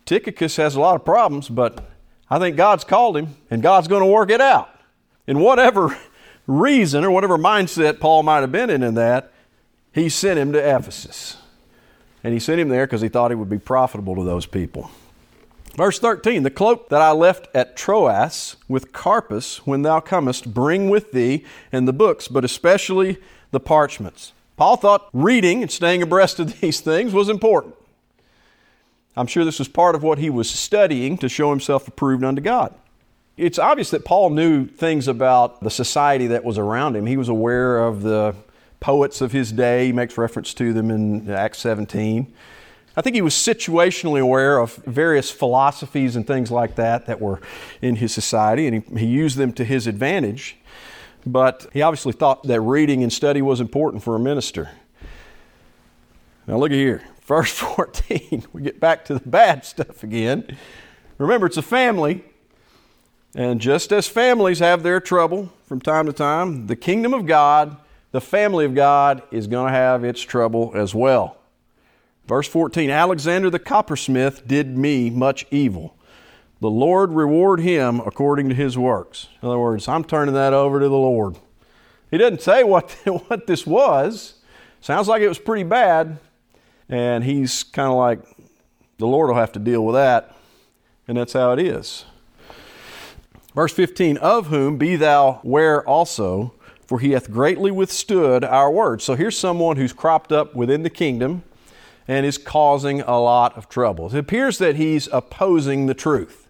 Tychicus 0.06 0.54
has 0.54 0.76
a 0.76 0.80
lot 0.80 0.94
of 0.94 1.04
problems, 1.04 1.48
but 1.48 1.84
I 2.30 2.38
think 2.38 2.56
God's 2.56 2.84
called 2.84 3.16
him 3.16 3.34
and 3.50 3.60
God's 3.60 3.88
going 3.88 4.02
to 4.02 4.06
work 4.06 4.30
it 4.30 4.40
out. 4.40 4.70
In 5.26 5.40
whatever 5.40 5.98
reason 6.46 7.04
or 7.04 7.10
whatever 7.10 7.38
mindset 7.38 8.00
Paul 8.00 8.22
might 8.22 8.40
have 8.40 8.52
been 8.52 8.70
in 8.70 8.82
in 8.82 8.94
that, 8.94 9.32
he 9.92 10.08
sent 10.08 10.38
him 10.38 10.52
to 10.52 10.58
Ephesus. 10.58 11.36
And 12.24 12.32
he 12.32 12.40
sent 12.40 12.60
him 12.60 12.68
there 12.68 12.86
because 12.86 13.00
he 13.00 13.08
thought 13.08 13.30
he 13.30 13.34
would 13.34 13.50
be 13.50 13.58
profitable 13.58 14.14
to 14.16 14.24
those 14.24 14.46
people. 14.46 14.90
Verse 15.76 15.98
13 15.98 16.42
The 16.42 16.50
cloak 16.50 16.88
that 16.90 17.02
I 17.02 17.12
left 17.12 17.48
at 17.54 17.76
Troas 17.76 18.56
with 18.68 18.92
Carpus 18.92 19.66
when 19.66 19.82
thou 19.82 20.00
comest, 20.00 20.52
bring 20.52 20.90
with 20.90 21.12
thee, 21.12 21.44
and 21.70 21.88
the 21.88 21.92
books, 21.92 22.28
but 22.28 22.44
especially 22.44 23.18
the 23.50 23.60
parchments. 23.60 24.32
Paul 24.56 24.76
thought 24.76 25.08
reading 25.12 25.62
and 25.62 25.70
staying 25.70 26.02
abreast 26.02 26.38
of 26.38 26.60
these 26.60 26.80
things 26.80 27.12
was 27.12 27.28
important. 27.28 27.74
I'm 29.16 29.26
sure 29.26 29.44
this 29.44 29.58
was 29.58 29.68
part 29.68 29.94
of 29.94 30.02
what 30.02 30.18
he 30.18 30.30
was 30.30 30.48
studying 30.48 31.18
to 31.18 31.28
show 31.28 31.50
himself 31.50 31.86
approved 31.86 32.24
unto 32.24 32.40
God. 32.40 32.74
It's 33.42 33.58
obvious 33.58 33.90
that 33.90 34.04
Paul 34.04 34.30
knew 34.30 34.66
things 34.66 35.08
about 35.08 35.64
the 35.64 35.70
society 35.70 36.28
that 36.28 36.44
was 36.44 36.58
around 36.58 36.94
him. 36.94 37.06
He 37.06 37.16
was 37.16 37.28
aware 37.28 37.84
of 37.84 38.02
the 38.02 38.36
poets 38.78 39.20
of 39.20 39.32
his 39.32 39.50
day. 39.50 39.86
He 39.86 39.92
makes 39.92 40.16
reference 40.16 40.54
to 40.54 40.72
them 40.72 40.92
in 40.92 41.28
Acts 41.28 41.58
17. 41.58 42.32
I 42.96 43.02
think 43.02 43.16
he 43.16 43.20
was 43.20 43.34
situationally 43.34 44.20
aware 44.20 44.58
of 44.58 44.76
various 44.86 45.32
philosophies 45.32 46.14
and 46.14 46.24
things 46.24 46.52
like 46.52 46.76
that 46.76 47.06
that 47.06 47.20
were 47.20 47.40
in 47.80 47.96
his 47.96 48.14
society, 48.14 48.68
and 48.68 48.84
he, 48.84 49.00
he 49.00 49.06
used 49.06 49.36
them 49.36 49.52
to 49.54 49.64
his 49.64 49.88
advantage. 49.88 50.56
But 51.26 51.66
he 51.72 51.82
obviously 51.82 52.12
thought 52.12 52.44
that 52.44 52.60
reading 52.60 53.02
and 53.02 53.12
study 53.12 53.42
was 53.42 53.60
important 53.60 54.04
for 54.04 54.14
a 54.14 54.20
minister. 54.20 54.70
Now, 56.46 56.58
look 56.58 56.70
at 56.70 56.76
here. 56.76 57.02
Verse 57.22 57.50
14. 57.58 58.44
We 58.52 58.62
get 58.62 58.78
back 58.78 59.04
to 59.06 59.14
the 59.14 59.28
bad 59.28 59.64
stuff 59.64 60.04
again. 60.04 60.56
Remember, 61.18 61.46
it's 61.46 61.56
a 61.56 61.62
family. 61.62 62.22
And 63.34 63.60
just 63.60 63.92
as 63.92 64.06
families 64.06 64.58
have 64.58 64.82
their 64.82 65.00
trouble 65.00 65.52
from 65.64 65.80
time 65.80 66.06
to 66.06 66.12
time, 66.12 66.66
the 66.66 66.76
kingdom 66.76 67.14
of 67.14 67.26
God, 67.26 67.76
the 68.10 68.20
family 68.20 68.64
of 68.64 68.74
God, 68.74 69.22
is 69.30 69.46
going 69.46 69.72
to 69.72 69.78
have 69.78 70.04
its 70.04 70.20
trouble 70.20 70.72
as 70.74 70.94
well. 70.94 71.38
Verse 72.26 72.46
14 72.46 72.90
Alexander 72.90 73.50
the 73.50 73.58
coppersmith 73.58 74.46
did 74.46 74.76
me 74.76 75.10
much 75.10 75.46
evil. 75.50 75.96
The 76.60 76.70
Lord 76.70 77.10
reward 77.10 77.60
him 77.60 78.00
according 78.00 78.48
to 78.50 78.54
his 78.54 78.78
works. 78.78 79.28
In 79.42 79.48
other 79.48 79.58
words, 79.58 79.88
I'm 79.88 80.04
turning 80.04 80.34
that 80.34 80.52
over 80.52 80.78
to 80.78 80.88
the 80.88 80.94
Lord. 80.94 81.36
He 82.10 82.18
doesn't 82.18 82.42
say 82.42 82.62
what, 82.62 82.90
what 83.28 83.46
this 83.46 83.66
was. 83.66 84.34
Sounds 84.80 85.08
like 85.08 85.22
it 85.22 85.28
was 85.28 85.38
pretty 85.38 85.64
bad. 85.64 86.18
And 86.88 87.24
he's 87.24 87.62
kind 87.64 87.88
of 87.88 87.96
like, 87.96 88.20
the 88.98 89.06
Lord 89.06 89.28
will 89.28 89.36
have 89.36 89.52
to 89.52 89.58
deal 89.58 89.84
with 89.84 89.94
that. 89.94 90.36
And 91.08 91.16
that's 91.16 91.32
how 91.32 91.52
it 91.52 91.58
is. 91.58 92.04
Verse 93.54 93.72
15, 93.72 94.16
of 94.18 94.46
whom 94.46 94.78
be 94.78 94.96
thou 94.96 95.40
ware 95.42 95.86
also, 95.86 96.54
for 96.86 97.00
he 97.00 97.12
hath 97.12 97.30
greatly 97.30 97.70
withstood 97.70 98.44
our 98.44 98.70
words. 98.70 99.04
So 99.04 99.14
here's 99.14 99.36
someone 99.36 99.76
who's 99.76 99.92
cropped 99.92 100.32
up 100.32 100.54
within 100.54 100.82
the 100.82 100.90
kingdom 100.90 101.42
and 102.08 102.26
is 102.26 102.38
causing 102.38 103.02
a 103.02 103.20
lot 103.20 103.56
of 103.56 103.68
trouble. 103.68 104.06
It 104.06 104.18
appears 104.18 104.58
that 104.58 104.76
he's 104.76 105.08
opposing 105.12 105.86
the 105.86 105.94
truth. 105.94 106.48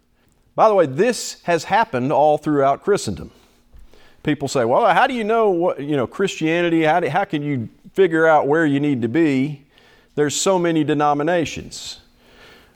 By 0.54 0.68
the 0.68 0.74
way, 0.74 0.86
this 0.86 1.42
has 1.44 1.64
happened 1.64 2.12
all 2.12 2.38
throughout 2.38 2.82
Christendom. 2.82 3.30
People 4.22 4.48
say, 4.48 4.64
well, 4.64 4.92
how 4.94 5.06
do 5.06 5.14
you 5.14 5.24
know 5.24 5.50
what, 5.50 5.80
you 5.80 5.96
know, 5.96 6.06
Christianity? 6.06 6.82
How, 6.82 7.00
do, 7.00 7.08
how 7.08 7.24
can 7.24 7.42
you 7.42 7.68
figure 7.92 8.26
out 8.26 8.46
where 8.46 8.64
you 8.64 8.78
need 8.78 9.02
to 9.02 9.08
be? 9.08 9.64
There's 10.14 10.36
so 10.36 10.58
many 10.58 10.84
denominations. 10.84 12.00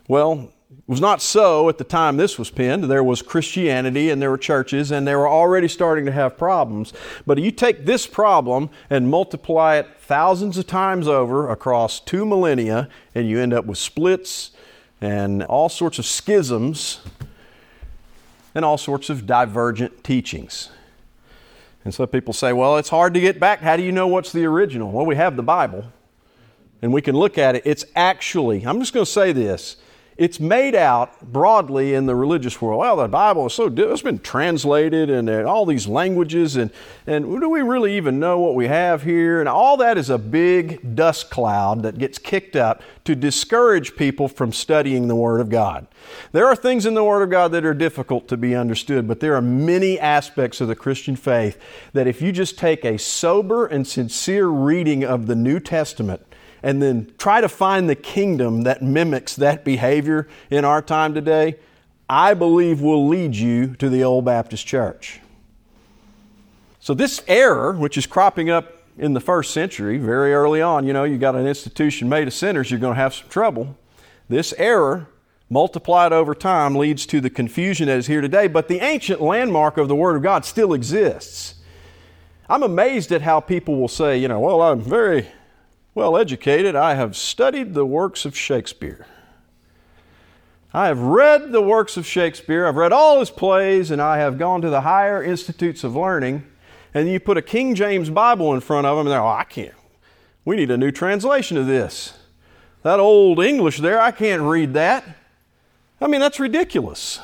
Well, 0.09 0.53
It 0.69 0.89
was 0.89 1.01
not 1.01 1.23
so 1.23 1.69
at 1.69 1.79
the 1.79 1.85
time 1.85 2.17
this 2.17 2.41
was 2.41 2.51
penned. 2.51 2.85
There 2.85 3.05
was 3.05 3.23
Christianity 3.23 4.11
and 4.11 4.21
there 4.21 4.31
were 4.31 4.39
churches 4.39 4.91
and 4.91 5.07
they 5.07 5.15
were 5.15 5.29
already 5.29 5.69
starting 5.69 6.07
to 6.07 6.13
have 6.13 6.37
problems. 6.37 6.93
But 7.25 7.39
you 7.39 7.53
take 7.53 7.87
this 7.87 8.07
problem 8.09 8.71
and 8.91 9.09
multiply 9.09 9.77
it 9.77 9.87
thousands 10.01 10.59
of 10.59 10.67
times 10.67 11.07
over 11.07 11.49
across 11.51 12.01
two 12.01 12.27
millennia 12.27 12.89
and 13.15 13.29
you 13.29 13.39
end 13.39 13.53
up 13.53 13.65
with 13.65 13.79
splits 13.79 14.51
and 15.01 15.45
all 15.45 15.69
sorts 15.69 16.01
of 16.01 16.05
schisms 16.05 17.01
and 18.53 18.65
all 18.65 18.79
sorts 18.79 19.09
of 19.09 19.25
divergent 19.25 20.03
teachings. 20.03 20.71
And 21.85 21.95
so 21.95 22.09
people 22.09 22.33
say, 22.33 22.53
well, 22.53 22.77
it's 22.77 22.89
hard 22.89 23.15
to 23.15 23.21
get 23.21 23.39
back. 23.39 23.61
How 23.61 23.77
do 23.77 23.85
you 23.85 23.93
know 23.93 24.09
what's 24.09 24.33
the 24.33 24.45
original? 24.45 24.91
Well, 24.91 25.07
we 25.07 25.15
have 25.15 25.37
the 25.37 25.45
Bible 25.45 25.85
and 26.83 26.93
we 26.93 27.03
can 27.03 27.15
look 27.15 27.39
at 27.39 27.55
it. 27.55 27.63
It's 27.65 27.85
actually, 27.95 28.67
I'm 28.67 28.81
just 28.81 28.93
going 28.93 29.07
to 29.07 29.13
say 29.13 29.31
this 29.31 29.77
it's 30.17 30.41
made 30.41 30.75
out 30.75 31.21
broadly 31.21 31.93
in 31.93 32.07
the 32.07 32.15
religious 32.15 32.61
world. 32.63 32.81
Well, 32.81 32.97
the 32.97 33.09
Bible 33.09 33.47
is 33.47 33.55
so 33.55 33.67
it's 33.67 34.03
been 34.03 34.19
translated 34.19 35.11
in 35.11 35.29
uh, 35.29 35.43
all 35.43 35.67
these 35.67 35.87
languages, 35.87 36.57
and 36.57 36.71
and 37.07 37.41
do 37.41 37.49
we 37.51 37.61
really 37.61 37.97
even 37.97 38.19
know 38.19 38.39
what 38.39 38.55
we 38.55 38.67
have 38.67 39.03
here? 39.03 39.41
And 39.41 39.49
all 39.49 39.77
that 39.77 39.99
is 39.99 40.09
a 40.09 40.19
big 40.19 40.97
dust 40.97 41.31
cloud 41.31 41.83
that 41.83 41.99
gets 41.99 42.19
kicked 42.19 42.57
up 42.57 42.81
to 43.05 43.15
discourage 43.15 43.95
people 43.97 44.27
from 44.27 44.53
studying 44.53 45.09
the 45.09 45.17
Word 45.17 45.41
of 45.41 45.51
God. 45.51 45.87
There 46.33 46.47
are 46.47 46.57
things 46.57 46.87
in 46.87 46.95
the 46.95 47.05
Word 47.05 47.23
of 47.23 47.31
God 47.31 47.53
that 47.53 47.67
are 47.67 47.75
difficult 47.75 48.27
to 48.29 48.37
be 48.37 48.55
understood, 48.55 49.07
but 49.07 49.21
there 49.21 49.35
are 49.35 49.43
many 49.43 50.01
aspects 50.01 50.61
of 50.61 50.69
the 50.69 50.77
Christian 50.77 51.17
faith 51.17 51.59
that 51.93 52.07
if 52.07 52.23
you 52.23 52.33
just 52.33 52.59
take 52.59 52.85
a 52.85 52.99
sober 52.99 53.67
and 53.67 53.87
sincere 53.87 54.47
reading 54.47 55.05
of 55.05 55.27
the 55.27 55.37
New 55.37 55.61
Testament 55.61 56.23
and 56.67 56.83
then 56.83 57.09
try 57.17 57.41
to 57.41 57.49
find 57.49 57.89
the 57.89 57.95
kingdom 57.95 58.63
that 58.63 58.83
mimics 58.83 59.37
that 59.37 59.65
behavior 59.65 60.27
in 60.51 60.65
our 60.65 60.83
time 60.83 61.15
today, 61.15 61.55
I 62.11 62.35
believe 62.35 62.81
will 62.81 63.07
lead 63.07 63.37
you 63.37 63.77
to 63.77 63.89
the 63.89 64.03
old 64.03 64.25
Baptist 64.25 64.67
church. 64.67 65.21
So, 66.81 66.93
this 66.93 67.23
error, 67.29 67.73
which 67.75 67.97
is 67.97 68.05
cropping 68.05 68.51
up 68.51 68.83
in 68.99 69.15
the 69.15 69.21
first 69.21 69.55
century, 69.55 69.99
very 69.99 70.35
early 70.35 70.61
on, 70.61 70.85
you 70.85 70.93
know, 70.93 71.05
you 71.05 71.19
got 71.19 71.37
an 71.37 71.47
institution 71.47 72.09
made 72.09 72.27
of 72.27 72.35
sinners, 72.35 72.69
you're 72.69 72.81
going 72.81 72.97
to 72.97 73.01
have 73.01 73.15
some 73.15 73.29
trouble. 73.29 73.79
This 74.29 74.53
error, 74.59 75.07
multiplied 75.49 76.13
over 76.13 76.35
time, 76.35 76.75
leads 76.75 77.07
to 77.07 77.21
the 77.21 77.31
confusion 77.31 77.87
that 77.87 77.97
is 77.97 78.09
here 78.09 78.21
today, 78.21 78.49
but 78.49 78.67
the 78.67 78.81
ancient 78.81 79.21
landmark 79.21 79.79
of 79.79 79.87
the 79.87 79.95
Word 79.95 80.17
of 80.17 80.23
God 80.25 80.45
still 80.45 80.75
exists. 80.75 81.55
I'm 82.49 82.65
amazed 82.65 83.13
at 83.13 83.23
how 83.23 83.39
people 83.39 83.77
will 83.77 83.87
say, 83.87 84.19
you 84.19 84.27
know, 84.27 84.41
well, 84.41 84.61
I'm 84.63 84.81
very 84.81 85.29
well 85.97 86.19
educated, 86.19 86.77
I 86.77 86.95
have 86.95 87.17
studied 87.17 87.73
the 87.73 87.87
works 87.87 88.27
of 88.27 88.37
Shakespeare. 88.37 89.07
I 90.75 90.89
have 90.89 91.01
read 91.01 91.53
the 91.53 91.63
works 91.63 91.97
of 91.97 92.05
Shakespeare, 92.05 92.67
I've 92.67 92.77
read 92.77 92.93
all 92.93 93.19
his 93.19 93.31
plays, 93.31 93.91
and 93.91 94.01
I 94.01 94.19
have 94.19 94.39
gone 94.39 94.61
to 94.61 94.69
the 94.69 94.83
higher 94.83 95.23
institutes 95.23 95.85
of 95.85 95.97
learning. 95.97 96.47
And 96.93 97.09
you 97.09 97.19
put 97.19 97.39
a 97.39 97.43
King 97.43 97.75
James 97.75 98.11
Bible 98.11 98.53
in 98.53 98.61
front 98.61 98.87
of 98.87 98.99
them, 98.99 99.07
and 99.07 99.13
they're, 99.13 99.23
oh, 99.23 99.27
I 99.27 99.45
can't. 99.45 99.75
We 100.45 100.57
need 100.57 100.71
a 100.71 100.77
new 100.77 100.91
translation 100.91 101.57
of 101.57 101.67
this. 101.67 102.13
That 102.83 103.01
old 103.01 103.43
English 103.43 103.79
there, 103.79 103.99
I 103.99 104.11
can't 104.11 104.43
read 104.43 104.75
that. 104.75 105.03
I 105.99 106.09
mean, 106.09 106.21
that's 106.21 106.39
ridiculous. 106.39 107.21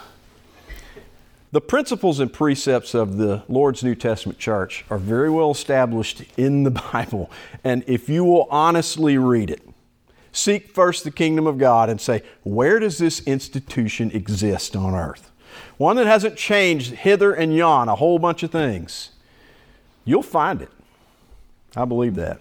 The 1.52 1.60
principles 1.60 2.18
and 2.18 2.32
precepts 2.32 2.94
of 2.94 3.18
the 3.18 3.42
Lord's 3.46 3.84
New 3.84 3.94
Testament 3.94 4.38
church 4.38 4.86
are 4.88 4.96
very 4.96 5.28
well 5.28 5.50
established 5.50 6.22
in 6.38 6.62
the 6.62 6.70
Bible. 6.92 7.30
And 7.62 7.84
if 7.86 8.08
you 8.08 8.24
will 8.24 8.48
honestly 8.50 9.18
read 9.18 9.50
it, 9.50 9.60
seek 10.32 10.70
first 10.70 11.04
the 11.04 11.10
kingdom 11.10 11.46
of 11.46 11.58
God 11.58 11.90
and 11.90 12.00
say, 12.00 12.22
where 12.42 12.78
does 12.78 12.96
this 12.96 13.20
institution 13.20 14.10
exist 14.12 14.74
on 14.74 14.94
earth? 14.94 15.30
One 15.76 15.96
that 15.96 16.06
hasn't 16.06 16.36
changed 16.36 16.92
hither 16.92 17.34
and 17.34 17.54
yon, 17.54 17.90
a 17.90 17.96
whole 17.96 18.18
bunch 18.18 18.42
of 18.42 18.50
things. 18.50 19.10
You'll 20.06 20.22
find 20.22 20.62
it. 20.62 20.70
I 21.76 21.84
believe 21.84 22.14
that. 22.14 22.40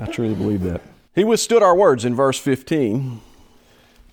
I 0.00 0.06
truly 0.06 0.34
believe 0.34 0.62
that. 0.62 0.82
He 1.14 1.22
withstood 1.22 1.62
our 1.62 1.76
words 1.76 2.04
in 2.04 2.16
verse 2.16 2.40
15. 2.40 3.20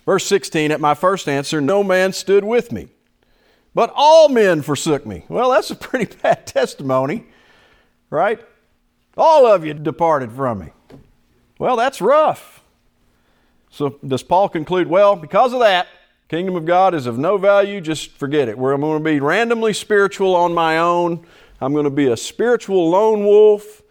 Verse 0.06 0.24
16, 0.24 0.70
at 0.70 0.80
my 0.80 0.94
first 0.94 1.28
answer, 1.28 1.60
no 1.60 1.82
man 1.82 2.12
stood 2.12 2.44
with 2.44 2.70
me. 2.70 2.88
But 3.74 3.92
all 3.94 4.28
men 4.28 4.62
forsook 4.62 5.04
me. 5.04 5.24
Well, 5.28 5.50
that's 5.50 5.70
a 5.70 5.74
pretty 5.74 6.16
bad 6.22 6.46
testimony, 6.46 7.26
right? 8.10 8.40
All 9.16 9.46
of 9.46 9.64
you 9.64 9.74
departed 9.74 10.32
from 10.32 10.60
me. 10.60 10.72
Well, 11.58 11.76
that's 11.76 12.00
rough. 12.00 12.62
So 13.70 13.98
does 14.06 14.22
Paul 14.22 14.48
conclude, 14.48 14.88
well, 14.88 15.16
because 15.16 15.52
of 15.52 15.60
that, 15.60 15.88
kingdom 16.28 16.56
of 16.56 16.64
God 16.64 16.94
is 16.94 17.06
of 17.06 17.18
no 17.18 17.36
value, 17.36 17.80
just 17.80 18.12
forget 18.12 18.48
it. 18.48 18.56
Where 18.56 18.72
I'm 18.72 18.80
going 18.80 19.02
to 19.02 19.04
be 19.04 19.20
randomly 19.20 19.72
spiritual 19.72 20.34
on 20.34 20.54
my 20.54 20.78
own. 20.78 21.26
I'm 21.60 21.72
going 21.72 21.84
to 21.84 21.90
be 21.90 22.06
a 22.06 22.16
spiritual 22.16 22.90
lone 22.90 23.24
wolf. 23.24 23.82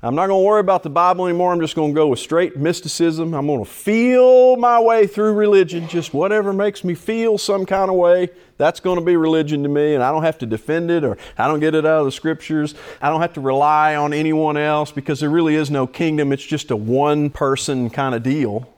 I'm 0.00 0.14
not 0.14 0.28
going 0.28 0.40
to 0.40 0.46
worry 0.46 0.60
about 0.60 0.84
the 0.84 0.90
Bible 0.90 1.26
anymore. 1.26 1.52
I'm 1.52 1.60
just 1.60 1.74
going 1.74 1.90
to 1.90 1.94
go 1.94 2.06
with 2.06 2.20
straight 2.20 2.56
mysticism. 2.56 3.34
I'm 3.34 3.48
going 3.48 3.64
to 3.64 3.68
feel 3.68 4.56
my 4.56 4.78
way 4.78 5.08
through 5.08 5.32
religion, 5.32 5.88
just 5.88 6.14
whatever 6.14 6.52
makes 6.52 6.84
me 6.84 6.94
feel 6.94 7.36
some 7.36 7.66
kind 7.66 7.90
of 7.90 7.96
way. 7.96 8.28
That's 8.58 8.78
going 8.78 9.00
to 9.00 9.04
be 9.04 9.16
religion 9.16 9.64
to 9.64 9.68
me, 9.68 9.94
and 9.94 10.04
I 10.04 10.12
don't 10.12 10.22
have 10.22 10.38
to 10.38 10.46
defend 10.46 10.92
it 10.92 11.02
or 11.02 11.18
I 11.36 11.48
don't 11.48 11.58
get 11.58 11.74
it 11.74 11.84
out 11.84 11.98
of 11.98 12.04
the 12.04 12.12
scriptures. 12.12 12.76
I 13.02 13.08
don't 13.08 13.22
have 13.22 13.32
to 13.34 13.40
rely 13.40 13.96
on 13.96 14.12
anyone 14.12 14.56
else 14.56 14.92
because 14.92 15.18
there 15.18 15.30
really 15.30 15.56
is 15.56 15.68
no 15.68 15.88
kingdom. 15.88 16.32
It's 16.32 16.46
just 16.46 16.70
a 16.70 16.76
one 16.76 17.28
person 17.28 17.90
kind 17.90 18.14
of 18.14 18.22
deal. 18.22 18.72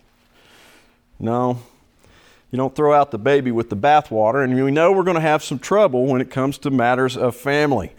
No, 1.19 1.61
you 2.51 2.57
don't 2.57 2.75
throw 2.75 2.95
out 2.95 3.11
the 3.11 3.19
baby 3.19 3.53
with 3.53 3.69
the 3.69 3.77
bathwater, 3.77 4.43
and 4.43 4.55
we 4.65 4.71
know 4.71 4.91
we're 4.91 5.03
going 5.03 5.17
to 5.17 5.21
have 5.21 5.45
some 5.45 5.59
trouble 5.59 6.07
when 6.07 6.23
it 6.23 6.31
comes 6.31 6.57
to 6.59 6.71
matters 6.71 7.15
of 7.15 7.37
family. 7.37 7.93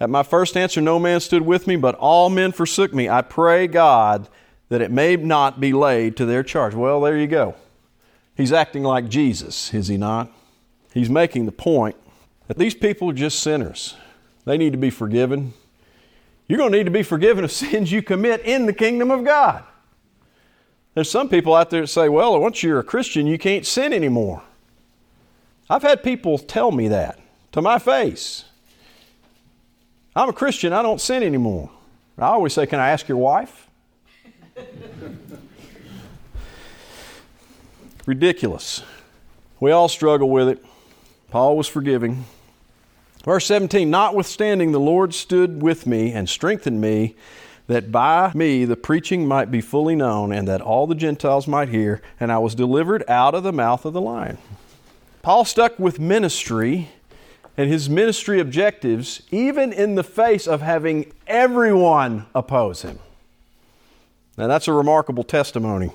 At 0.00 0.08
my 0.08 0.22
first 0.22 0.56
answer, 0.56 0.80
no 0.80 0.98
man 0.98 1.20
stood 1.20 1.42
with 1.42 1.66
me, 1.66 1.76
but 1.76 1.94
all 1.96 2.30
men 2.30 2.52
forsook 2.52 2.94
me. 2.94 3.08
I 3.08 3.20
pray 3.20 3.66
God 3.66 4.28
that 4.70 4.80
it 4.80 4.90
may 4.90 5.14
not 5.16 5.60
be 5.60 5.74
laid 5.74 6.16
to 6.16 6.24
their 6.24 6.42
charge. 6.42 6.74
Well, 6.74 7.02
there 7.02 7.18
you 7.18 7.26
go. 7.26 7.54
He's 8.34 8.52
acting 8.52 8.82
like 8.82 9.10
Jesus, 9.10 9.74
is 9.74 9.88
he 9.88 9.98
not? 9.98 10.32
He's 10.94 11.10
making 11.10 11.44
the 11.44 11.52
point 11.52 11.96
that 12.48 12.56
these 12.56 12.74
people 12.74 13.10
are 13.10 13.14
just 13.14 13.40
sinners. 13.40 13.94
They 14.46 14.56
need 14.56 14.72
to 14.72 14.78
be 14.78 14.90
forgiven. 14.90 15.52
You're 16.48 16.56
going 16.56 16.72
to 16.72 16.78
need 16.78 16.84
to 16.84 16.90
be 16.90 17.02
forgiven 17.02 17.44
of 17.44 17.52
sins 17.52 17.92
you 17.92 18.02
commit 18.02 18.40
in 18.40 18.64
the 18.64 18.72
kingdom 18.72 19.10
of 19.10 19.24
God. 19.24 19.64
There's 20.94 21.10
some 21.10 21.28
people 21.28 21.54
out 21.54 21.70
there 21.70 21.82
that 21.82 21.86
say, 21.88 22.08
well, 22.08 22.40
once 22.40 22.62
you're 22.62 22.80
a 22.80 22.84
Christian, 22.84 23.26
you 23.26 23.38
can't 23.38 23.66
sin 23.66 23.92
anymore. 23.92 24.42
I've 25.68 25.82
had 25.82 26.02
people 26.02 26.38
tell 26.38 26.72
me 26.72 26.88
that 26.88 27.20
to 27.52 27.62
my 27.62 27.78
face. 27.78 28.46
I'm 30.14 30.28
a 30.28 30.32
Christian, 30.32 30.72
I 30.72 30.82
don't 30.82 31.00
sin 31.00 31.22
anymore. 31.22 31.70
I 32.18 32.26
always 32.26 32.52
say, 32.52 32.66
Can 32.66 32.80
I 32.80 32.90
ask 32.90 33.08
your 33.08 33.18
wife? 33.18 33.68
Ridiculous. 38.06 38.82
We 39.60 39.70
all 39.70 39.88
struggle 39.88 40.30
with 40.30 40.48
it. 40.48 40.64
Paul 41.30 41.56
was 41.56 41.68
forgiving. 41.68 42.24
Verse 43.24 43.46
17 43.46 43.88
Notwithstanding, 43.88 44.72
the 44.72 44.80
Lord 44.80 45.14
stood 45.14 45.62
with 45.62 45.86
me 45.86 46.12
and 46.12 46.28
strengthened 46.28 46.80
me, 46.80 47.14
that 47.68 47.92
by 47.92 48.32
me 48.34 48.64
the 48.64 48.76
preaching 48.76 49.28
might 49.28 49.50
be 49.50 49.60
fully 49.60 49.94
known, 49.94 50.32
and 50.32 50.48
that 50.48 50.60
all 50.60 50.86
the 50.86 50.94
Gentiles 50.94 51.46
might 51.46 51.68
hear, 51.68 52.02
and 52.18 52.32
I 52.32 52.38
was 52.38 52.54
delivered 52.54 53.04
out 53.08 53.34
of 53.34 53.44
the 53.44 53.52
mouth 53.52 53.84
of 53.84 53.92
the 53.92 54.00
lion. 54.00 54.38
Paul 55.22 55.44
stuck 55.44 55.78
with 55.78 56.00
ministry 56.00 56.88
and 57.56 57.70
his 57.70 57.90
ministry 57.90 58.40
objectives, 58.40 59.22
even 59.30 59.72
in 59.72 59.94
the 59.94 60.04
face 60.04 60.46
of 60.46 60.62
having 60.62 61.12
everyone 61.26 62.26
oppose 62.34 62.82
him. 62.82 62.98
Now, 64.36 64.46
that's 64.46 64.68
a 64.68 64.72
remarkable 64.72 65.24
testimony. 65.24 65.90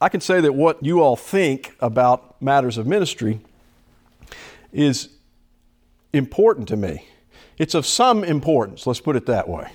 I 0.00 0.08
can 0.10 0.20
say 0.20 0.40
that 0.40 0.52
what 0.52 0.84
you 0.84 1.00
all 1.00 1.16
think 1.16 1.74
about 1.80 2.40
matters 2.42 2.76
of 2.76 2.86
ministry 2.86 3.40
is 4.72 5.08
important 6.12 6.68
to 6.68 6.76
me. 6.76 7.06
It's 7.56 7.74
of 7.74 7.86
some 7.86 8.22
importance, 8.22 8.86
let's 8.86 9.00
put 9.00 9.16
it 9.16 9.24
that 9.26 9.48
way. 9.48 9.70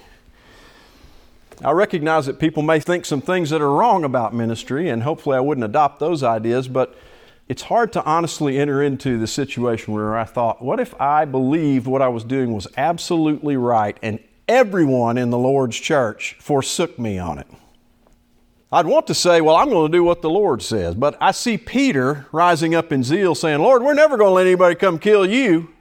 I 1.63 1.71
recognize 1.71 2.26
that 2.26 2.39
people 2.39 2.63
may 2.63 2.80
think 2.80 3.06
some 3.06 3.21
things 3.21 3.50
that 3.52 3.62
are 3.62 3.71
wrong 3.71 4.04
about 4.04 4.34
ministry, 4.34 4.89
and 4.89 5.04
hopefully 5.04 5.38
I 5.38 5.39
wouldn't 5.39 5.65
adopt 5.65 6.00
those 6.00 6.24
ideas, 6.24 6.67
but 6.67 6.95
it's 7.51 7.63
hard 7.63 7.91
to 7.91 8.01
honestly 8.05 8.57
enter 8.57 8.81
into 8.81 9.17
the 9.17 9.27
situation 9.27 9.93
where 9.93 10.17
I 10.17 10.23
thought, 10.23 10.61
what 10.61 10.79
if 10.79 10.95
I 11.01 11.25
believed 11.25 11.85
what 11.85 12.01
I 12.01 12.07
was 12.07 12.23
doing 12.23 12.53
was 12.53 12.65
absolutely 12.77 13.57
right 13.57 13.97
and 14.01 14.19
everyone 14.47 15.17
in 15.17 15.31
the 15.31 15.37
Lord's 15.37 15.77
church 15.77 16.37
forsook 16.39 16.97
me 16.97 17.19
on 17.19 17.39
it? 17.39 17.47
I'd 18.71 18.85
want 18.85 19.05
to 19.07 19.13
say, 19.13 19.41
well, 19.41 19.57
I'm 19.57 19.67
going 19.67 19.91
to 19.91 19.97
do 19.97 20.01
what 20.01 20.21
the 20.21 20.29
Lord 20.29 20.61
says, 20.61 20.95
but 20.95 21.17
I 21.19 21.31
see 21.31 21.57
Peter 21.57 22.25
rising 22.31 22.73
up 22.73 22.93
in 22.93 23.03
zeal 23.03 23.35
saying, 23.35 23.59
Lord, 23.59 23.83
we're 23.83 23.95
never 23.95 24.15
going 24.15 24.29
to 24.29 24.33
let 24.35 24.47
anybody 24.47 24.75
come 24.75 24.97
kill 24.97 25.29
you. 25.29 25.73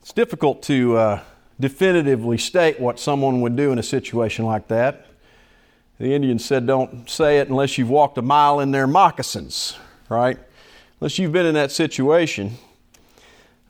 It's 0.00 0.12
difficult 0.12 0.62
to 0.62 0.96
uh, 0.96 1.20
definitively 1.58 2.38
state 2.38 2.78
what 2.78 3.00
someone 3.00 3.40
would 3.40 3.56
do 3.56 3.72
in 3.72 3.80
a 3.80 3.82
situation 3.82 4.44
like 4.44 4.68
that. 4.68 5.06
The 5.98 6.14
Indians 6.14 6.44
said, 6.44 6.68
don't 6.68 7.10
say 7.10 7.40
it 7.40 7.48
unless 7.48 7.78
you've 7.78 7.90
walked 7.90 8.16
a 8.16 8.22
mile 8.22 8.60
in 8.60 8.70
their 8.70 8.86
moccasins, 8.86 9.76
right? 10.08 10.38
Unless 11.02 11.18
you've 11.18 11.32
been 11.32 11.46
in 11.46 11.54
that 11.54 11.72
situation, 11.72 12.58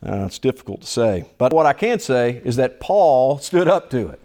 uh, 0.06 0.26
it's 0.26 0.38
difficult 0.38 0.82
to 0.82 0.86
say. 0.86 1.24
But 1.38 1.54
what 1.54 1.64
I 1.64 1.72
can 1.72 1.98
say 1.98 2.42
is 2.44 2.56
that 2.56 2.78
Paul 2.78 3.38
stood 3.38 3.68
up 3.68 3.88
to 3.92 4.08
it. 4.08 4.20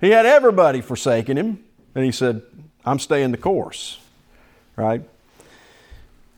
He 0.00 0.12
had 0.12 0.24
everybody 0.24 0.80
forsaking 0.80 1.36
him, 1.36 1.62
and 1.94 2.06
he 2.06 2.10
said, 2.10 2.40
I'm 2.86 2.98
staying 2.98 3.32
the 3.32 3.36
course, 3.36 3.98
right? 4.76 5.02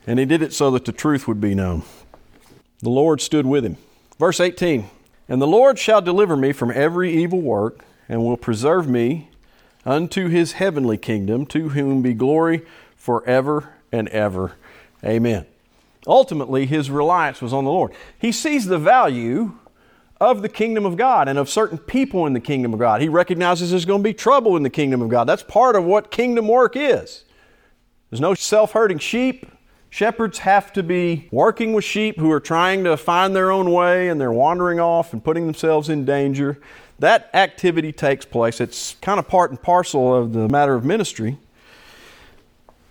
And 0.05 0.19
he 0.19 0.25
did 0.25 0.43
it 0.43 0.53
so 0.53 0.73
that 0.73 0.85
the 0.85 0.91
truth 0.91 1.29
would 1.29 1.41
be 1.41 1.55
known. 1.55 1.85
The 2.81 2.91
Lord 2.91 3.21
stood 3.21 3.47
with 3.47 3.65
him. 3.65 3.77
Verse 4.19 4.41
18 4.41 4.91
And 5.29 5.41
the 5.41 5.47
Lord 5.47 5.79
shall 5.79 6.03
deliver 6.03 6.37
me 6.37 6.51
from 6.51 6.73
every 6.73 7.15
evil 7.15 7.41
work, 7.41 7.85
and 8.09 8.25
will 8.25 8.37
preserve 8.37 8.89
me 8.89 9.29
unto 9.87 10.27
his 10.27 10.55
heavenly 10.55 10.99
kingdom, 10.99 11.47
to 11.47 11.69
whom 11.69 12.03
be 12.03 12.15
glory 12.15 12.63
forever 12.97 13.75
and 13.93 14.09
ever. 14.09 14.55
Amen. 15.05 15.47
Ultimately, 16.07 16.67
his 16.67 16.91
reliance 16.91 17.41
was 17.41 17.53
on 17.53 17.65
the 17.65 17.71
Lord. 17.71 17.93
He 18.19 18.33
sees 18.33 18.67
the 18.67 18.79
value 18.79 19.55
of 20.21 20.43
the 20.43 20.49
kingdom 20.49 20.87
of 20.87 20.97
God 20.97 21.29
and 21.29 21.39
of 21.39 21.49
certain 21.49 21.79
people 21.79 22.27
in 22.27 22.33
the 22.33 22.41
kingdom 22.41 22.73
of 22.73 22.79
God. 22.79 23.01
He 23.01 23.09
recognizes 23.09 23.71
there's 23.71 23.85
going 23.85 24.03
to 24.03 24.09
be 24.09 24.15
trouble 24.15 24.57
in 24.57 24.63
the 24.63 24.71
kingdom 24.71 25.03
of 25.03 25.09
God. 25.09 25.25
That's 25.25 25.43
part 25.43 25.77
of 25.77 25.85
what 25.85 26.11
kingdom 26.11 26.49
work 26.49 26.77
is. 26.77 27.25
There's 28.11 28.21
no 28.21 28.35
self 28.35 28.73
hurting 28.73 28.99
sheep. 28.99 29.47
Shepherds 29.91 30.39
have 30.41 30.73
to 30.73 30.83
be 30.83 31.29
working 31.31 31.73
with 31.73 31.85
sheep 31.85 32.19
who 32.19 32.31
are 32.33 32.41
trying 32.41 32.83
to 32.85 32.97
find 32.97 33.35
their 33.35 33.51
own 33.51 33.71
way 33.71 34.09
and 34.09 34.21
they're 34.21 34.33
wandering 34.33 34.81
off 34.81 35.13
and 35.13 35.23
putting 35.23 35.47
themselves 35.47 35.89
in 35.89 36.05
danger. 36.05 36.61
That 36.99 37.31
activity 37.33 37.93
takes 37.93 38.25
place. 38.25 38.61
It's 38.61 38.97
kind 39.01 39.19
of 39.19 39.29
part 39.29 39.51
and 39.51 39.63
parcel 39.63 40.15
of 40.15 40.33
the 40.33 40.49
matter 40.49 40.75
of 40.75 40.85
ministry. 40.85 41.39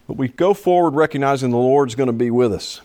But 0.07 0.17
we 0.17 0.29
go 0.29 0.53
forward 0.53 0.95
recognizing 0.95 1.51
the 1.51 1.57
Lord's 1.57 1.95
going 1.95 2.07
to 2.07 2.13
be 2.13 2.31
with 2.31 2.53
us. 2.53 2.81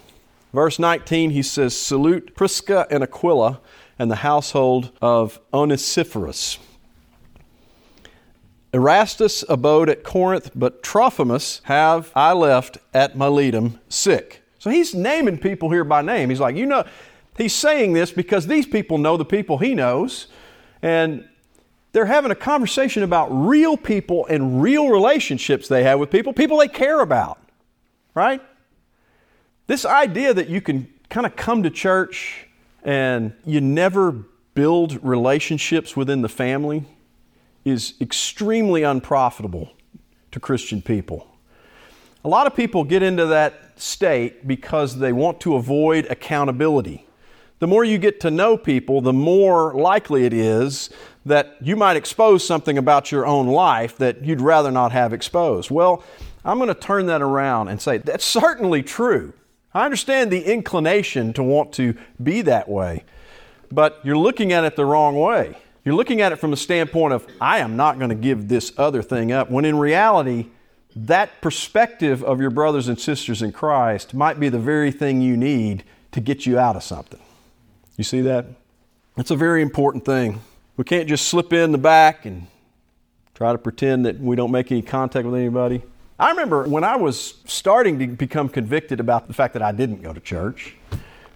Verse 0.53 0.79
19, 0.79 1.31
he 1.31 1.43
says, 1.43 1.79
Salute 1.79 2.35
Prisca 2.35 2.87
and 2.91 3.03
Aquila 3.03 3.61
and 3.99 4.11
the 4.11 4.17
household 4.17 4.93
of 5.03 5.41
Onesiphorus. 5.53 6.59
Erastus 8.73 9.45
abode 9.49 9.89
at 9.89 10.05
Corinth, 10.05 10.51
but 10.55 10.83
Trophimus 10.83 11.61
have 11.65 12.13
I 12.15 12.33
left 12.33 12.79
at 12.93 13.17
Miletum 13.17 13.79
sick. 13.89 14.43
So 14.59 14.71
he's 14.71 14.95
naming 14.95 15.39
people 15.39 15.71
here 15.71 15.85
by 15.85 16.03
name. 16.03 16.31
He's 16.31 16.41
like, 16.41 16.57
you 16.57 16.67
know, 16.67 16.85
he's 17.37 17.55
saying 17.55 17.93
this 17.95 18.11
because 18.11 18.47
these 18.47 18.67
people 18.67 18.99
know 18.99 19.17
the 19.17 19.25
people 19.25 19.59
he 19.59 19.75
knows, 19.75 20.27
and 20.83 21.27
they're 21.93 22.07
having 22.07 22.31
a 22.31 22.37
conversation 22.37 23.03
about 23.03 23.29
real 23.29 23.77
people 23.77 24.27
and 24.27 24.63
real 24.63 24.89
relationships 24.89 25.69
they 25.69 25.83
have 25.85 25.99
with 25.99 26.11
people, 26.11 26.33
people 26.33 26.59
they 26.59 26.69
care 26.69 27.01
about, 27.01 27.39
right? 28.15 28.43
This 29.69 29.85
idea 29.85 30.33
that 30.33 30.49
you 30.49 30.63
can 30.63 30.89
kind 31.11 31.27
of 31.27 31.37
come 31.37 31.63
to 31.63 31.69
church 31.69 32.47
and 32.85 33.35
you 33.45 33.61
never 33.61 34.13
build 34.55 34.99
relationships 35.05 35.95
within 35.95 36.23
the 36.23 36.29
family 36.29 36.87
is 37.67 37.93
extremely 38.01 38.83
unprofitable 38.83 39.71
to 40.33 40.41
Christian 40.41 40.81
people. 40.81 41.29
A 42.25 42.29
lot 42.31 42.47
of 42.47 42.57
people 42.57 42.83
get 42.83 43.03
into 43.03 43.27
that 43.27 43.79
state 43.79 44.49
because 44.49 45.01
they 45.01 45.13
want 45.13 45.39
to 45.43 45.57
avoid 45.57 46.07
accountability. 46.07 47.07
The 47.59 47.67
more 47.67 47.85
you 47.85 47.99
get 47.99 48.21
to 48.21 48.31
know 48.31 48.57
people, 48.57 49.03
the 49.03 49.13
more 49.13 49.75
likely 49.75 50.25
it 50.25 50.33
is 50.33 50.89
that 51.27 51.57
you 51.61 51.77
might 51.77 51.99
expose 51.99 52.43
something 52.43 52.79
about 52.79 53.13
your 53.13 53.27
own 53.27 53.49
life 53.49 53.99
that 53.99 54.25
you'd 54.25 54.41
rather 54.41 54.71
not 54.71 54.93
have 54.93 55.13
exposed. 55.13 55.71
Well, 55.71 56.03
I'm 56.43 56.57
going 56.57 56.69
to 56.69 56.75
turn 56.75 57.05
that 57.07 57.21
around 57.21 57.69
and 57.69 57.83
say 57.83 57.99
that's 57.99 58.25
certainly 58.25 58.83
true. 58.83 59.35
I 59.75 59.85
understand 59.85 60.31
the 60.31 60.43
inclination 60.43 61.33
to 61.35 61.43
want 61.43 61.73
to 61.75 61.95
be 62.23 62.43
that 62.43 62.69
way, 62.69 63.05
but 63.71 64.01
you're 64.03 64.17
looking 64.17 64.53
at 64.53 64.65
it 64.65 64.77
the 64.77 64.85
wrong 64.85 65.19
way. 65.19 65.59
You're 65.85 65.95
looking 65.95 66.21
at 66.21 66.33
it 66.33 66.37
from 66.37 66.51
the 66.51 66.57
standpoint 66.57 67.15
of, 67.15 67.27
I 67.41 67.59
am 67.59 67.77
not 67.77 67.99
going 67.99 68.11
to 68.11 68.15
give 68.15 68.49
this 68.49 68.73
other 68.77 69.03
thing 69.03 69.33
up, 69.33 69.51
when 69.51 69.65
in 69.65 69.79
reality, 69.79 70.47
that 70.97 71.41
perspective 71.41 72.25
of 72.25 72.41
your 72.41 72.51
brothers 72.51 72.89
and 72.89 72.99
sisters 72.99 73.43
in 73.43 73.53
Christ 73.53 74.15
might 74.15 74.41
be 74.41 74.49
the 74.49 74.59
very 74.59 74.91
thing 74.91 75.21
you 75.21 75.37
need 75.37 75.85
to 76.13 76.21
get 76.21 76.47
you 76.47 76.59
out 76.59 76.77
of 76.77 76.83
something. 76.83 77.21
You 77.97 78.05
see 78.05 78.21
that? 78.23 78.47
It's 79.17 79.31
a 79.31 79.37
very 79.37 79.63
important 79.63 80.05
thing. 80.05 80.41
We 80.77 80.85
can't 80.85 81.09
just 81.09 81.29
slip 81.29 81.53
in 81.53 81.73
the 81.73 81.79
back 81.79 82.25
and 82.25 82.47
try 83.35 83.53
to 83.53 83.59
pretend 83.59 84.07
that 84.07 84.19
we 84.19 84.37
don't 84.37 84.51
make 84.51 84.71
any 84.73 84.83
contact 84.83 85.27
with 85.27 85.35
anybody. 85.35 85.83
I 86.19 86.31
remember 86.31 86.65
when 86.65 86.83
I 86.83 86.97
was 86.97 87.35
starting 87.45 88.01
to 88.01 88.07
become 88.09 88.49
convicted 88.49 88.99
about 88.99 89.29
the 89.29 89.35
fact 89.35 89.53
that 89.53 89.63
I 89.63 89.71
didn't 89.71 90.03
go 90.03 90.13
to 90.13 90.19
church, 90.19 90.75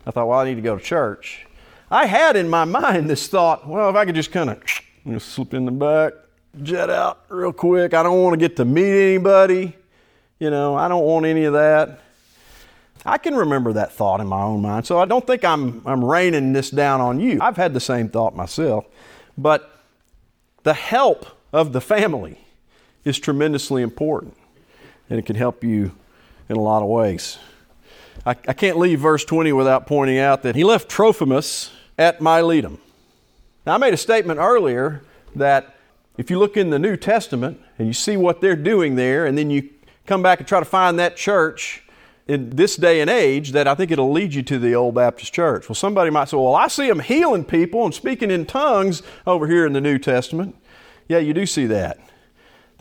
I 0.05 0.11
thought, 0.11 0.27
well, 0.27 0.41
I 0.41 0.45
need 0.45 0.57
to 0.57 0.61
go 0.61 0.77
to 0.77 0.83
church. 0.83 1.47
I 1.89 2.07
had 2.07 2.35
in 2.35 2.49
my 2.49 2.65
mind 2.65 3.09
this 3.09 3.29
thought, 3.29 3.69
well, 3.69 3.91
if 3.91 3.95
I 3.95 4.05
could 4.05 4.17
just 4.17 4.33
kind 4.33 4.51
of 4.51 5.23
slip 5.23 5.55
in 5.55 5.67
the 5.67 5.71
back, 5.71 6.15
jet 6.63 6.91
out 6.91 7.25
real 7.29 7.53
quick. 7.53 7.95
I 7.95 8.03
don't 8.03 8.21
want 8.21 8.35
to 8.35 8.39
get 8.39 8.57
to 8.57 8.65
meet 8.65 9.11
anybody. 9.11 9.77
You 10.41 10.51
know, 10.51 10.75
I 10.75 10.89
don't 10.89 11.05
want 11.05 11.27
any 11.27 11.45
of 11.45 11.53
that. 11.53 12.01
I 13.07 13.19
can 13.19 13.37
remember 13.37 13.73
that 13.75 13.93
thought 13.93 14.21
in 14.21 14.27
my 14.27 14.43
own 14.43 14.63
mind, 14.63 14.87
so 14.87 14.99
I 14.99 15.05
don't 15.05 15.27
think 15.27 15.45
I'm, 15.45 15.83
I'm 15.87 16.05
raining 16.05 16.53
this 16.53 16.71
down 16.71 17.01
on 17.01 17.21
you. 17.21 17.39
I've 17.41 17.57
had 17.57 17.75
the 17.75 17.81
same 17.81 18.09
thought 18.09 18.35
myself. 18.35 18.87
But 19.39 19.71
the 20.65 20.75
help 20.75 21.27
of 21.53 21.73
the 21.73 21.81
family 21.81 22.39
is 23.05 23.19
tremendously 23.19 23.83
important 23.83 24.37
and 25.13 25.19
it 25.19 25.27
can 25.27 25.37
help 25.37 25.63
you 25.63 25.93
in 26.49 26.57
a 26.57 26.61
lot 26.61 26.83
of 26.83 26.89
ways. 26.89 27.39
I, 28.25 28.31
I 28.31 28.55
can't 28.55 28.79
leave 28.79 28.99
verse 28.99 29.27
20 29.27 29.53
without 29.53 29.87
pointing 29.87 30.17
out 30.17 30.43
that 30.43 30.57
he 30.57 30.65
left 30.65 30.89
Trophimus 30.89 31.71
at 31.99 32.21
Miletum. 32.21 32.79
Now, 33.67 33.75
I 33.75 33.77
made 33.77 33.93
a 33.93 33.99
statement 33.99 34.41
earlier 34.41 35.03
that 35.37 35.77
if 36.17 36.31
you 36.31 36.39
look 36.39 36.57
in 36.57 36.71
the 36.71 36.79
New 36.79 36.97
Testament 36.97 37.61
and 37.79 37.87
you 37.87 37.93
see 37.93 38.17
what 38.17 38.41
they're 38.41 38.57
doing 38.57 38.95
there, 38.95 39.27
and 39.27 39.37
then 39.37 39.51
you 39.51 39.69
come 40.07 40.23
back 40.23 40.39
and 40.39 40.49
try 40.49 40.61
to 40.61 40.65
find 40.65 40.99
that 40.99 41.15
church 41.15 41.83
in 42.27 42.49
this 42.49 42.77
day 42.77 43.03
and 43.03 43.11
age, 43.11 43.53
that 43.53 43.69
I 43.69 43.75
think 43.75 43.91
it'll 43.91 44.13
lead 44.13 44.33
you 44.33 44.43
to 44.45 44.59
the 44.59 44.75
old 44.75 44.95
Baptist 44.95 45.35
church. 45.35 45.69
Well, 45.69 45.77
somebody 45.77 46.09
might 46.09 46.31
say, 46.31 46.39
Well, 46.39 46.55
I 46.55 46.69
see 46.69 46.89
them 46.89 47.01
healing 47.01 47.45
people 47.45 47.85
and 47.85 47.93
speaking 47.93 48.31
in 48.31 48.47
tongues 48.47 49.03
over 49.27 49.47
here 49.47 49.67
in 49.67 49.75
the 49.75 49.81
New 49.83 49.99
Testament. 49.99 50.57
Yeah, 51.07 51.19
you 51.19 51.35
do 51.35 51.45
see 51.45 51.67
that 51.67 51.99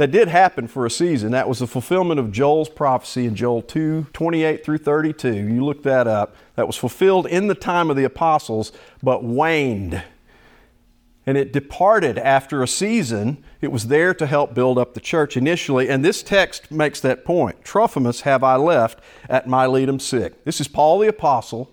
that 0.01 0.09
did 0.09 0.29
happen 0.29 0.67
for 0.67 0.87
a 0.87 0.89
season. 0.89 1.31
That 1.31 1.47
was 1.47 1.59
the 1.59 1.67
fulfillment 1.67 2.19
of 2.19 2.31
Joel's 2.31 2.69
prophecy 2.69 3.27
in 3.27 3.35
Joel 3.35 3.61
2 3.61 4.07
28 4.11 4.65
through 4.65 4.79
32. 4.79 5.31
You 5.31 5.63
look 5.63 5.83
that 5.83 6.07
up. 6.07 6.35
That 6.55 6.65
was 6.65 6.75
fulfilled 6.75 7.27
in 7.27 7.45
the 7.45 7.53
time 7.53 7.91
of 7.91 7.95
the 7.95 8.03
apostles, 8.03 8.71
but 9.03 9.23
waned. 9.23 10.01
And 11.27 11.37
it 11.37 11.53
departed 11.53 12.17
after 12.17 12.63
a 12.63 12.67
season. 12.67 13.43
It 13.61 13.71
was 13.71 13.89
there 13.89 14.15
to 14.15 14.25
help 14.25 14.55
build 14.55 14.79
up 14.79 14.95
the 14.95 14.99
church 14.99 15.37
initially. 15.37 15.87
And 15.87 16.03
this 16.03 16.23
text 16.23 16.71
makes 16.71 16.99
that 17.01 17.23
point. 17.23 17.63
Trophimus 17.63 18.21
have 18.21 18.43
I 18.43 18.55
left 18.55 18.99
at 19.29 19.45
Miletum 19.45 20.01
sick. 20.01 20.43
This 20.45 20.59
is 20.59 20.67
Paul 20.67 20.97
the 20.97 21.09
apostle, 21.09 21.69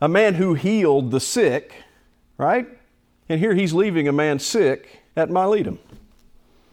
a 0.00 0.08
man 0.08 0.36
who 0.36 0.54
healed 0.54 1.10
the 1.10 1.20
sick, 1.20 1.74
right? 2.38 2.66
And 3.28 3.40
here 3.40 3.52
he's 3.52 3.74
leaving 3.74 4.08
a 4.08 4.12
man 4.12 4.38
sick 4.38 5.00
at 5.14 5.28
Miletum. 5.28 5.76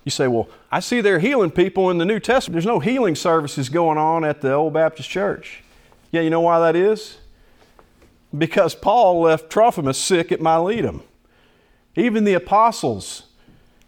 You 0.05 0.11
say, 0.11 0.27
well, 0.27 0.47
I 0.71 0.79
see 0.79 1.01
they're 1.01 1.19
healing 1.19 1.51
people 1.51 1.89
in 1.89 1.97
the 1.97 2.05
New 2.05 2.19
Testament. 2.19 2.53
There's 2.53 2.65
no 2.65 2.79
healing 2.79 3.15
services 3.15 3.69
going 3.69 3.97
on 3.97 4.23
at 4.23 4.39
the 4.39 4.53
Old 4.53 4.73
Baptist 4.73 5.09
Church. 5.09 5.63
Yeah, 6.11 6.21
you 6.21 6.29
know 6.29 6.41
why 6.41 6.59
that 6.59 6.75
is? 6.75 7.17
Because 8.37 8.75
Paul 8.75 9.21
left 9.21 9.49
Trophimus 9.49 9.97
sick 9.97 10.31
at 10.31 10.39
Miletum. 10.39 11.01
Even 11.95 12.23
the 12.23 12.33
apostles, 12.33 13.23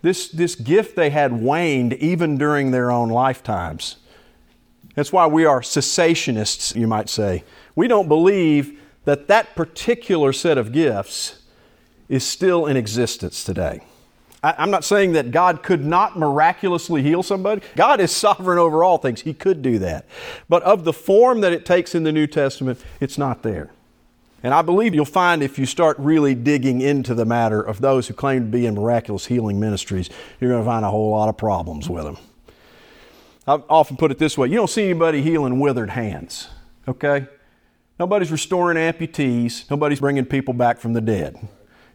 this, 0.02 0.28
this 0.30 0.56
gift 0.56 0.96
they 0.96 1.12
had 1.12 1.34
waned 1.34 1.94
even 1.94 2.38
during 2.38 2.72
their 2.72 2.90
own 2.90 3.10
lifetimes. 3.10 3.98
That's 4.96 5.14
why 5.14 5.28
we 5.28 5.46
are 5.46 5.62
cessationists, 5.62 6.76
you 6.76 6.88
might 6.88 7.10
say. 7.10 7.44
We 7.76 7.88
don't 7.88 8.08
believe 8.08 8.82
that 9.06 9.28
that 9.28 9.56
particular 9.56 10.34
set 10.34 10.58
of 10.58 10.72
gifts 10.72 11.44
is 12.10 12.24
still 12.26 12.66
in 12.66 12.76
existence 12.76 13.44
today. 13.44 13.82
I'm 14.44 14.70
not 14.70 14.84
saying 14.84 15.14
that 15.14 15.32
God 15.32 15.64
could 15.64 15.84
not 15.84 16.18
miraculously 16.18 17.02
heal 17.02 17.24
somebody. 17.24 17.62
God 17.76 18.00
is 18.00 18.12
sovereign 18.16 18.60
over 18.60 18.84
all 18.84 18.98
things. 18.98 19.22
He 19.22 19.34
could 19.34 19.62
do 19.62 19.80
that. 19.80 20.06
But 20.48 20.64
of 20.64 20.84
the 20.84 20.94
form 20.94 21.42
that 21.42 21.54
it 21.54 21.66
takes 21.66 21.96
in 21.96 22.04
the 22.04 22.12
New 22.12 22.28
Testament, 22.28 22.84
it's 23.00 23.18
not 23.18 23.44
there. 23.44 23.72
And 24.44 24.54
I 24.54 24.62
believe 24.62 24.94
you'll 24.94 25.06
find 25.06 25.42
if 25.42 25.58
you 25.58 25.66
start 25.66 25.98
really 25.98 26.36
digging 26.36 26.82
into 26.82 27.16
the 27.16 27.26
matter 27.26 27.62
of 27.62 27.82
those 27.82 28.08
who 28.08 28.14
claim 28.14 28.42
to 28.42 28.48
be 28.48 28.68
in 28.68 28.76
miraculous 28.76 29.26
healing 29.26 29.60
ministries, 29.60 30.10
you're 30.40 30.52
going 30.52 30.64
to 30.64 30.70
find 30.70 30.86
a 30.86 30.92
whole 30.92 31.12
lot 31.12 31.28
of 31.28 31.38
problems 31.38 31.90
with 31.90 32.04
them. 32.04 32.18
I've 33.48 33.64
often 33.70 33.98
put 33.98 34.12
it 34.12 34.20
this 34.20 34.38
way 34.38 34.50
you 34.50 34.56
don't 34.56 34.70
see 34.70 34.84
anybody 34.84 35.22
healing 35.22 35.60
withered 35.60 35.90
hands, 35.90 36.50
okay? 36.88 37.28
Nobody's 38.00 38.32
restoring 38.32 38.78
amputees, 38.78 39.70
nobody's 39.72 40.02
bringing 40.02 40.26
people 40.26 40.54
back 40.54 40.78
from 40.78 40.94
the 40.94 41.02
dead. 41.02 41.36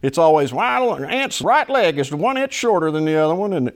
It's 0.02 0.18
always, 0.18 0.52
well, 0.52 1.02
Aunt's 1.04 1.40
right 1.40 1.68
leg 1.70 1.98
is 1.98 2.12
one 2.12 2.36
inch 2.36 2.52
shorter 2.52 2.90
than 2.90 3.04
the 3.04 3.14
other 3.14 3.36
one. 3.36 3.52
And 3.52 3.72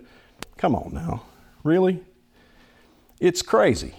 come 0.56 0.74
on 0.74 0.92
now. 0.92 1.22
Really? 1.62 2.02
It's 3.20 3.42
crazy. 3.42 3.94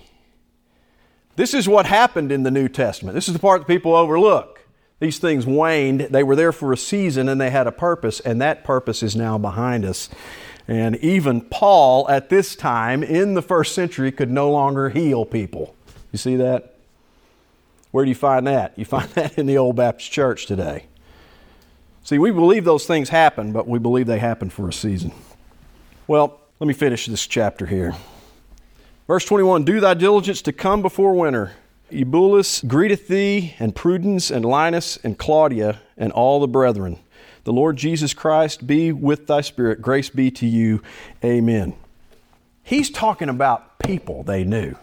This 1.37 1.53
is 1.53 1.67
what 1.67 1.85
happened 1.85 2.31
in 2.31 2.43
the 2.43 2.51
New 2.51 2.67
Testament. 2.67 3.15
This 3.15 3.27
is 3.27 3.33
the 3.33 3.39
part 3.39 3.61
that 3.61 3.67
people 3.67 3.95
overlook. 3.95 4.65
These 4.99 5.19
things 5.19 5.45
waned. 5.45 6.01
They 6.01 6.23
were 6.23 6.35
there 6.35 6.51
for 6.51 6.73
a 6.73 6.77
season 6.77 7.29
and 7.29 7.39
they 7.39 7.51
had 7.51 7.67
a 7.67 7.71
purpose, 7.71 8.19
and 8.19 8.41
that 8.41 8.63
purpose 8.63 9.03
is 9.03 9.15
now 9.15 9.37
behind 9.37 9.85
us. 9.85 10.09
And 10.67 10.97
even 10.97 11.41
Paul, 11.41 12.09
at 12.09 12.29
this 12.29 12.55
time 12.55 13.03
in 13.03 13.35
the 13.35 13.41
first 13.41 13.73
century, 13.73 14.11
could 14.11 14.31
no 14.31 14.51
longer 14.51 14.89
heal 14.89 15.23
people. 15.23 15.75
You 16.11 16.17
see 16.17 16.35
that? 16.37 16.75
Where 17.91 18.03
do 18.03 18.09
you 18.09 18.15
find 18.15 18.47
that? 18.47 18.77
You 18.77 18.85
find 18.85 19.09
that 19.11 19.37
in 19.37 19.45
the 19.45 19.57
old 19.57 19.75
Baptist 19.75 20.11
church 20.11 20.45
today. 20.45 20.87
See, 22.07 22.19
we 22.19 22.31
believe 22.31 22.63
those 22.63 22.85
things 22.85 23.09
happen, 23.09 23.51
but 23.51 23.67
we 23.67 23.79
believe 23.79 24.07
they 24.07 24.19
happen 24.19 24.49
for 24.49 24.69
a 24.69 24.71
season. 24.71 25.11
Well, 26.07 26.39
let 26.57 26.65
me 26.65 26.73
finish 26.73 27.05
this 27.05 27.27
chapter 27.27 27.65
here. 27.65 27.95
Verse 29.07 29.25
21 29.25 29.65
Do 29.65 29.81
thy 29.81 29.93
diligence 29.93 30.41
to 30.43 30.53
come 30.53 30.81
before 30.81 31.15
winter. 31.15 31.51
Eubulus 31.89 32.61
greeteth 32.61 33.07
thee, 33.07 33.55
and 33.59 33.75
Pudens, 33.75 34.33
and 34.33 34.45
Linus, 34.45 34.95
and 35.03 35.17
Claudia, 35.17 35.81
and 35.97 36.13
all 36.13 36.39
the 36.39 36.47
brethren. 36.47 36.97
The 37.43 37.51
Lord 37.51 37.75
Jesus 37.75 38.13
Christ 38.13 38.65
be 38.65 38.93
with 38.93 39.27
thy 39.27 39.41
spirit. 39.41 39.81
Grace 39.81 40.09
be 40.09 40.31
to 40.31 40.45
you. 40.45 40.81
Amen. 41.25 41.73
He's 42.63 42.89
talking 42.89 43.27
about 43.27 43.79
people 43.79 44.23
they 44.23 44.45
knew. 44.45 44.77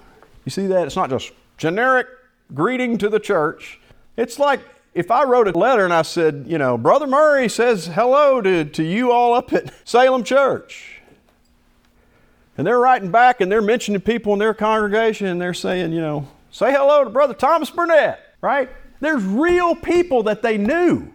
You 0.44 0.50
see 0.50 0.66
that? 0.66 0.86
It's 0.86 0.96
not 0.96 1.08
just 1.08 1.32
generic 1.56 2.06
greeting 2.52 2.98
to 2.98 3.08
the 3.08 3.18
church. 3.18 3.80
It's 4.14 4.38
like 4.38 4.60
if 4.94 5.10
I 5.10 5.24
wrote 5.24 5.48
a 5.48 5.58
letter 5.58 5.84
and 5.84 5.92
I 5.92 6.02
said, 6.02 6.44
you 6.46 6.56
know, 6.56 6.78
Brother 6.78 7.06
Murray 7.06 7.48
says 7.48 7.86
hello 7.86 8.40
to, 8.40 8.64
to 8.64 8.82
you 8.82 9.10
all 9.10 9.34
up 9.34 9.52
at 9.52 9.72
Salem 9.84 10.22
Church. 10.22 11.00
And 12.56 12.64
they're 12.66 12.78
writing 12.78 13.10
back 13.10 13.40
and 13.40 13.50
they're 13.50 13.60
mentioning 13.60 14.00
people 14.00 14.32
in 14.32 14.38
their 14.38 14.54
congregation 14.54 15.26
and 15.26 15.40
they're 15.40 15.54
saying, 15.54 15.92
you 15.92 16.00
know, 16.00 16.28
say 16.52 16.72
hello 16.72 17.02
to 17.02 17.10
Brother 17.10 17.34
Thomas 17.34 17.70
Burnett, 17.70 18.20
right? 18.40 18.70
There's 19.00 19.24
real 19.24 19.74
people 19.74 20.22
that 20.24 20.42
they 20.42 20.56
knew. 20.56 21.12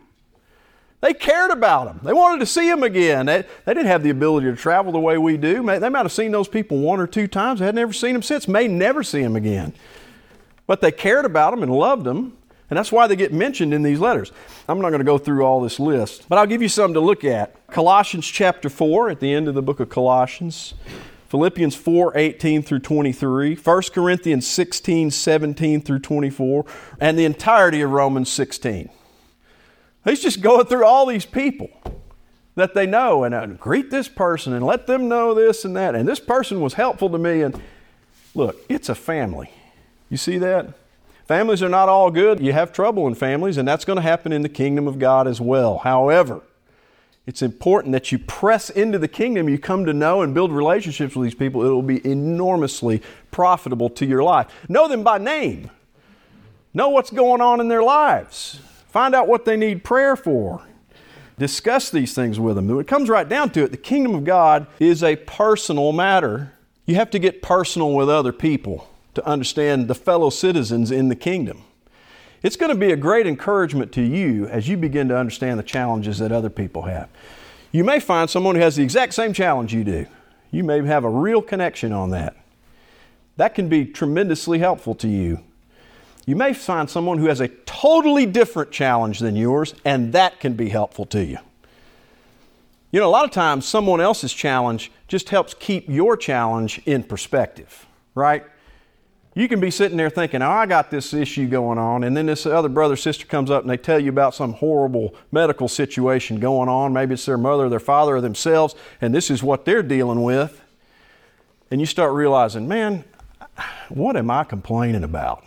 They 1.02 1.14
cared 1.14 1.52
about 1.52 1.88
him. 1.88 2.02
They 2.04 2.12
wanted 2.12 2.42
to 2.42 2.46
see 2.46 2.70
him 2.70 2.84
again. 2.84 3.28
They, 3.28 3.46
they 3.64 3.74
didn't 3.74 3.88
have 3.88 4.04
the 4.04 4.10
ability 4.10 4.48
to 4.48 4.56
travel 4.58 4.92
the 4.92 5.00
way 5.00 5.18
we 5.18 5.38
do. 5.38 5.66
They 5.66 5.88
might 5.88 6.00
have 6.00 6.12
seen 6.12 6.32
those 6.32 6.50
people 6.50 6.80
one 6.80 7.00
or 7.00 7.08
two 7.08 7.28
times. 7.28 7.62
They 7.62 7.68
had 7.68 7.76
never 7.76 7.94
seen 7.94 8.12
them 8.12 8.22
since, 8.22 8.50
may 8.50 8.68
never 8.68 9.02
see 9.02 9.22
him 9.22 9.38
again. 9.38 9.74
But 10.68 10.82
they 10.82 10.92
cared 10.92 11.24
about 11.24 11.54
him 11.54 11.64
and 11.64 11.72
loved 11.72 12.06
him. 12.06 12.34
And 12.70 12.78
that's 12.78 12.92
why 12.92 13.08
they 13.08 13.16
get 13.16 13.34
mentioned 13.34 13.74
in 13.74 13.82
these 13.82 14.00
letters. 14.00 14.32
I'm 14.68 14.80
not 14.80 14.90
going 14.90 15.00
to 15.00 15.06
go 15.06 15.18
through 15.18 15.44
all 15.44 15.62
this 15.62 15.80
list, 15.80 16.26
but 16.30 16.38
I'll 16.38 16.46
give 16.46 16.62
you 16.62 16.70
something 16.70 16.94
to 16.94 17.00
look 17.00 17.24
at. 17.24 17.68
Colossians 17.68 18.28
chapter 18.28 18.70
4, 18.70 19.10
at 19.10 19.20
the 19.20 19.34
end 19.34 19.48
of 19.48 19.56
the 19.56 19.62
book 19.62 19.80
of 19.80 19.90
Colossians. 19.90 20.76
Philippians 21.30 21.76
4, 21.76 22.18
18 22.18 22.64
through 22.64 22.80
23. 22.80 23.56
1 23.56 23.82
Corinthians 23.94 24.48
16, 24.48 25.12
17 25.12 25.82
through 25.82 26.00
24. 26.00 26.66
And 27.00 27.18
the 27.18 27.26
entirety 27.26 27.82
of 27.82 27.92
Romans 27.92 28.30
16. 28.30 28.90
He's 30.06 30.22
just 30.22 30.42
going 30.42 30.66
through 30.66 30.86
all 30.86 31.06
these 31.06 31.26
people 31.26 31.70
that 32.56 32.74
they 32.74 32.86
know 32.86 33.24
and 33.24 33.34
uh, 33.34 33.46
greet 33.46 33.90
this 33.90 34.08
person 34.08 34.54
and 34.54 34.66
let 34.66 34.88
them 34.88 35.08
know 35.08 35.34
this 35.34 35.66
and 35.66 35.76
that. 35.76 35.96
And 35.96 36.08
this 36.08 36.20
person 36.20 36.62
was 36.62 36.74
helpful 36.74 37.10
to 37.10 37.18
me. 37.18 37.42
And 37.42 37.60
look, 38.34 38.58
it's 38.68 38.90
a 38.90 38.96
family. 38.96 39.52
You 40.10 40.18
see 40.18 40.38
that? 40.40 40.74
Families 41.30 41.62
are 41.62 41.70
not 41.70 41.88
all 41.90 42.10
good. 42.10 42.40
You 42.40 42.54
have 42.54 42.74
trouble 42.74 43.06
in 43.06 43.14
families, 43.14 43.58
and 43.58 43.68
that's 43.68 43.86
going 43.86 43.98
to 43.98 44.02
happen 44.02 44.34
in 44.34 44.42
the 44.42 44.50
kingdom 44.50 44.88
of 44.88 44.98
God 44.98 45.28
as 45.28 45.40
well. 45.40 45.78
However, 45.78 46.42
it's 47.28 47.44
important 47.44 47.92
that 47.92 48.12
you 48.12 48.18
press 48.18 48.72
into 48.72 48.98
the 48.98 49.08
kingdom, 49.08 49.48
you 49.48 49.60
come 49.60 49.86
to 49.86 49.94
know 49.94 50.24
and 50.24 50.34
build 50.34 50.52
relationships 50.52 51.16
with 51.16 51.26
these 51.26 51.36
people. 51.36 51.64
It 51.64 51.70
will 51.70 51.84
be 51.84 52.04
enormously 52.04 53.04
profitable 53.30 53.92
to 53.92 54.08
your 54.08 54.24
life. 54.24 54.48
Know 54.68 54.88
them 54.88 55.04
by 55.04 55.20
name, 55.20 55.70
know 56.74 56.90
what's 56.90 57.12
going 57.12 57.42
on 57.42 57.62
in 57.62 57.68
their 57.68 57.84
lives, 57.84 58.60
find 58.88 59.14
out 59.14 59.28
what 59.28 59.46
they 59.46 59.56
need 59.56 59.84
prayer 59.84 60.16
for. 60.16 60.64
Discuss 61.38 61.92
these 61.92 62.16
things 62.16 62.40
with 62.40 62.56
them. 62.56 62.68
When 62.68 62.80
it 62.80 62.88
comes 62.88 63.08
right 63.08 63.30
down 63.30 63.52
to 63.52 63.64
it, 63.66 63.70
the 63.70 63.78
kingdom 63.78 64.16
of 64.16 64.24
God 64.24 64.66
is 64.80 65.04
a 65.04 65.16
personal 65.16 65.92
matter. 65.92 66.54
You 66.88 66.96
have 66.96 67.12
to 67.12 67.20
get 67.20 67.44
personal 67.44 67.94
with 67.94 68.10
other 68.10 68.34
people 68.34 68.89
to 69.14 69.26
understand 69.26 69.88
the 69.88 69.96
fellow 69.96 70.30
citizens 70.30 70.92
in 70.92 71.10
the 71.10 71.16
kingdom. 71.16 71.64
It's 72.42 72.56
going 72.56 72.72
to 72.72 72.78
be 72.78 72.92
a 72.92 72.98
great 72.98 73.28
encouragement 73.28 73.92
to 73.94 74.02
you 74.02 74.48
as 74.48 74.68
you 74.68 74.78
begin 74.78 75.10
to 75.10 75.18
understand 75.18 75.60
the 75.60 75.64
challenges 75.64 76.20
that 76.20 76.32
other 76.32 76.50
people 76.50 76.84
have. 76.84 77.10
You 77.72 77.84
may 77.84 78.00
find 78.00 78.30
someone 78.30 78.56
who 78.56 78.62
has 78.62 78.76
the 78.76 78.84
exact 78.84 79.14
same 79.14 79.34
challenge 79.34 79.74
you 79.74 79.84
do. 79.84 80.06
You 80.52 80.64
may 80.64 80.84
have 80.86 81.04
a 81.04 81.10
real 81.10 81.42
connection 81.42 81.92
on 81.92 82.12
that. 82.12 82.36
That 83.38 83.56
can 83.56 83.70
be 83.70 83.86
tremendously 83.86 84.60
helpful 84.60 84.96
to 84.96 85.08
you. 85.08 85.42
You 86.26 86.36
may 86.36 86.54
find 86.54 86.90
someone 86.90 87.18
who 87.18 87.28
has 87.28 87.40
a 87.40 87.48
totally 87.48 88.26
different 88.26 88.72
challenge 88.72 89.20
than 89.20 89.36
yours, 89.36 89.74
and 89.84 90.14
that 90.14 90.40
can 90.40 90.54
be 90.54 90.70
helpful 90.70 91.06
to 91.08 91.24
you. 91.24 91.40
You 92.92 93.00
know, 93.00 93.08
a 93.08 93.12
lot 93.12 93.26
of 93.26 93.32
times 93.32 93.66
someone 93.66 94.02
else's 94.02 94.34
challenge 94.34 94.92
just 95.08 95.30
helps 95.30 95.54
keep 95.54 95.88
your 95.88 96.18
challenge 96.18 96.82
in 96.86 97.04
perspective, 97.04 97.86
right? 98.16 98.44
You 99.40 99.48
can 99.48 99.62
be 99.62 99.72
sitting 99.72 99.96
there 99.96 100.10
thinking, 100.10 100.42
oh, 100.42 100.50
I 100.50 100.66
got 100.66 100.92
this 100.92 101.14
issue 101.14 101.48
going 101.48 101.78
on, 101.78 102.04
and 102.04 102.18
then 102.18 102.26
this 102.26 102.46
other 102.46 102.68
brother 102.68 102.98
sister 102.98 103.26
comes 103.26 103.50
up 103.50 103.62
and 103.62 103.70
they 103.70 103.78
tell 103.78 103.98
you 103.98 104.10
about 104.10 104.36
some 104.36 104.52
horrible 104.52 105.16
medical 105.32 105.70
situation 105.70 106.42
going 106.42 106.68
on. 106.68 106.92
Maybe 106.92 107.14
it's 107.14 107.26
their 107.26 107.38
mother, 107.38 107.70
their 107.70 107.80
father, 107.80 108.18
or 108.18 108.22
themselves, 108.22 108.76
and 109.00 109.16
this 109.16 109.32
is 109.32 109.42
what 109.42 109.64
they're 109.64 109.82
dealing 109.82 110.24
with. 110.24 110.62
And 111.72 111.80
you 111.80 111.88
start 111.88 112.12
realizing, 112.12 112.68
man, 112.68 113.06
what 113.88 114.18
am 114.18 114.30
I 114.30 114.44
complaining 114.44 115.06
about? 115.06 115.46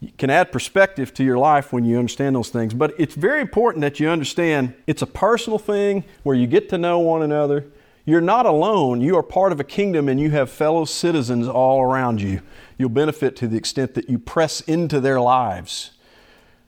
You 0.00 0.10
can 0.18 0.28
add 0.28 0.50
perspective 0.50 1.14
to 1.14 1.22
your 1.22 1.38
life 1.38 1.72
when 1.72 1.84
you 1.84 1.96
understand 1.96 2.34
those 2.34 2.48
things, 2.48 2.74
but 2.74 2.92
it's 2.98 3.14
very 3.14 3.40
important 3.40 3.82
that 3.82 4.00
you 4.00 4.08
understand 4.08 4.74
it's 4.88 5.02
a 5.02 5.06
personal 5.06 5.60
thing 5.60 6.02
where 6.24 6.34
you 6.34 6.48
get 6.48 6.68
to 6.70 6.78
know 6.78 6.98
one 6.98 7.22
another 7.22 7.66
you're 8.08 8.22
not 8.22 8.46
alone. 8.46 9.02
You 9.02 9.18
are 9.18 9.22
part 9.22 9.52
of 9.52 9.60
a 9.60 9.64
kingdom 9.64 10.08
and 10.08 10.18
you 10.18 10.30
have 10.30 10.48
fellow 10.48 10.86
citizens 10.86 11.46
all 11.46 11.82
around 11.82 12.22
you. 12.22 12.40
You'll 12.78 12.88
benefit 12.88 13.36
to 13.36 13.46
the 13.46 13.58
extent 13.58 13.92
that 13.92 14.08
you 14.08 14.18
press 14.18 14.62
into 14.62 14.98
their 14.98 15.20
lives. 15.20 15.90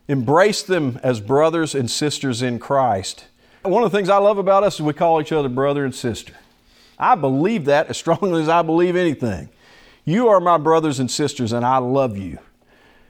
Embrace 0.06 0.62
them 0.62 1.00
as 1.02 1.18
brothers 1.18 1.74
and 1.74 1.90
sisters 1.90 2.42
in 2.42 2.58
Christ. 2.58 3.24
One 3.62 3.82
of 3.82 3.90
the 3.90 3.96
things 3.96 4.10
I 4.10 4.18
love 4.18 4.36
about 4.36 4.64
us 4.64 4.74
is 4.74 4.82
we 4.82 4.92
call 4.92 5.18
each 5.18 5.32
other 5.32 5.48
brother 5.48 5.82
and 5.82 5.94
sister. 5.94 6.34
I 6.98 7.14
believe 7.14 7.64
that 7.64 7.86
as 7.86 7.96
strongly 7.96 8.42
as 8.42 8.50
I 8.50 8.60
believe 8.60 8.94
anything. 8.94 9.48
You 10.04 10.28
are 10.28 10.40
my 10.40 10.58
brothers 10.58 11.00
and 11.00 11.10
sisters, 11.10 11.52
and 11.52 11.64
I 11.64 11.78
love 11.78 12.18
you. 12.18 12.38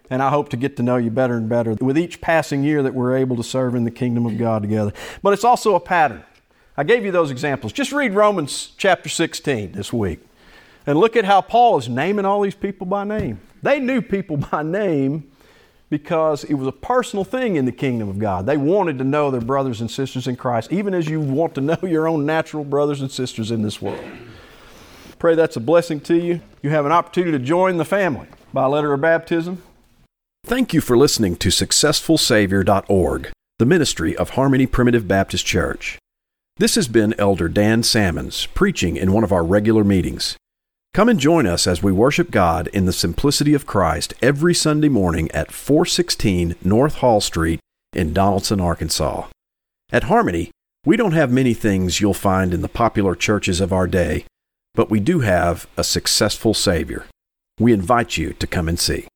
And 0.09 0.23
I 0.23 0.31
hope 0.31 0.51
to 0.51 0.57
get 0.57 0.77
to 0.77 0.85
know 0.85 0.99
you 0.99 1.11
better 1.11 1.35
and 1.35 1.49
better 1.49 1.75
with 1.81 1.99
each 1.99 2.21
passing 2.21 2.62
year 2.62 2.81
that 2.85 2.95
we're 2.95 3.16
able 3.16 3.35
to 3.37 3.45
serve 3.45 3.75
in 3.75 3.83
the 3.83 3.90
kingdom 3.90 4.25
of 4.25 4.38
God 4.38 4.62
together. 4.62 4.93
But 5.21 5.33
it's 5.33 5.45
also 5.45 5.75
a 5.75 5.81
pattern. 5.81 6.23
I 6.81 6.83
gave 6.83 7.05
you 7.05 7.12
those 7.12 7.31
examples. 7.31 7.75
Just 7.75 7.93
read 7.93 8.14
Romans 8.14 8.73
chapter 8.79 9.11
16 9.11 9.73
this 9.73 9.93
week 9.93 10.19
and 10.87 10.99
look 10.99 11.14
at 11.14 11.27
how 11.27 11.43
Paul 11.43 11.77
is 11.77 11.90
naming 11.90 12.25
all 12.25 12.40
these 12.40 12.55
people 12.55 12.87
by 12.87 13.05
name. 13.05 13.38
They 13.62 13.81
knew 13.81 14.01
people 14.01 14.37
by 14.51 14.62
name 14.62 15.31
because 15.90 16.43
it 16.45 16.55
was 16.55 16.66
a 16.66 16.73
personal 16.73 17.23
thing 17.23 17.57
in 17.57 17.66
the 17.66 17.73
kingdom 17.73 18.09
of 18.09 18.19
God. 18.19 18.47
They 18.47 18.57
wanted 18.57 18.97
to 18.97 19.05
know 19.05 19.31
their 19.31 19.43
brothers 19.43 19.83
and 19.83 19.90
sisters 19.90 20.27
in 20.27 20.37
Christ, 20.37 20.73
even 20.73 20.95
as 20.95 21.07
you 21.07 21.21
want 21.21 21.55
to 21.57 21.61
know 21.61 21.77
your 21.83 22.09
own 22.09 22.25
natural 22.25 22.64
brothers 22.64 23.03
and 23.03 23.12
sisters 23.12 23.51
in 23.51 23.61
this 23.61 23.83
world. 23.83 24.03
Pray 25.19 25.35
that's 25.35 25.57
a 25.57 25.61
blessing 25.61 26.01
to 26.01 26.16
you. 26.16 26.40
You 26.62 26.71
have 26.71 26.87
an 26.87 26.93
opportunity 26.93 27.37
to 27.37 27.45
join 27.45 27.77
the 27.77 27.85
family 27.85 28.29
by 28.55 28.64
letter 28.64 28.95
of 28.95 29.03
baptism. 29.03 29.62
Thank 30.45 30.73
you 30.73 30.81
for 30.81 30.97
listening 30.97 31.37
to 31.37 31.51
SuccessfulSavior.org, 31.51 33.33
the 33.59 33.66
ministry 33.66 34.16
of 34.16 34.31
Harmony 34.31 34.64
Primitive 34.64 35.07
Baptist 35.07 35.45
Church. 35.45 36.00
This 36.61 36.75
has 36.75 36.88
been 36.88 37.14
Elder 37.18 37.49
Dan 37.49 37.83
Salmons 37.83 38.44
preaching 38.44 38.99
in 38.99 39.14
one 39.14 39.25
of 39.25 39.33
our 39.33 39.42
regular 39.42 39.83
meetings. 39.83 40.37
Come 40.92 41.09
and 41.09 41.18
join 41.18 41.46
us 41.46 41.66
as 41.66 41.83
we 41.83 41.90
worship 41.90 42.31
God 42.31 42.66
in 42.66 42.85
the 42.85 42.92
simplicity 42.92 43.55
of 43.55 43.64
Christ 43.64 44.12
every 44.20 44.53
Sunday 44.53 44.90
morning 44.90 45.31
at 45.31 45.53
416 45.53 46.57
North 46.62 46.96
Hall 46.96 47.23
Street 47.23 47.61
in 47.94 48.12
Donaldson, 48.12 48.61
Arkansas. 48.61 49.29
At 49.90 50.03
Harmony, 50.03 50.51
we 50.85 50.99
don't 50.99 51.12
have 51.12 51.33
many 51.33 51.55
things 51.55 51.99
you'll 51.99 52.12
find 52.12 52.53
in 52.53 52.61
the 52.61 52.68
popular 52.68 53.14
churches 53.14 53.62
of 53.62 53.73
our 53.73 53.87
day, 53.87 54.27
but 54.75 54.90
we 54.90 55.01
do 55.01 55.20
have 55.20 55.66
a 55.79 55.83
successful 55.83 56.53
Savior. 56.53 57.07
We 57.58 57.73
invite 57.73 58.19
you 58.19 58.35
to 58.35 58.46
come 58.46 58.69
and 58.69 58.79
see. 58.79 59.06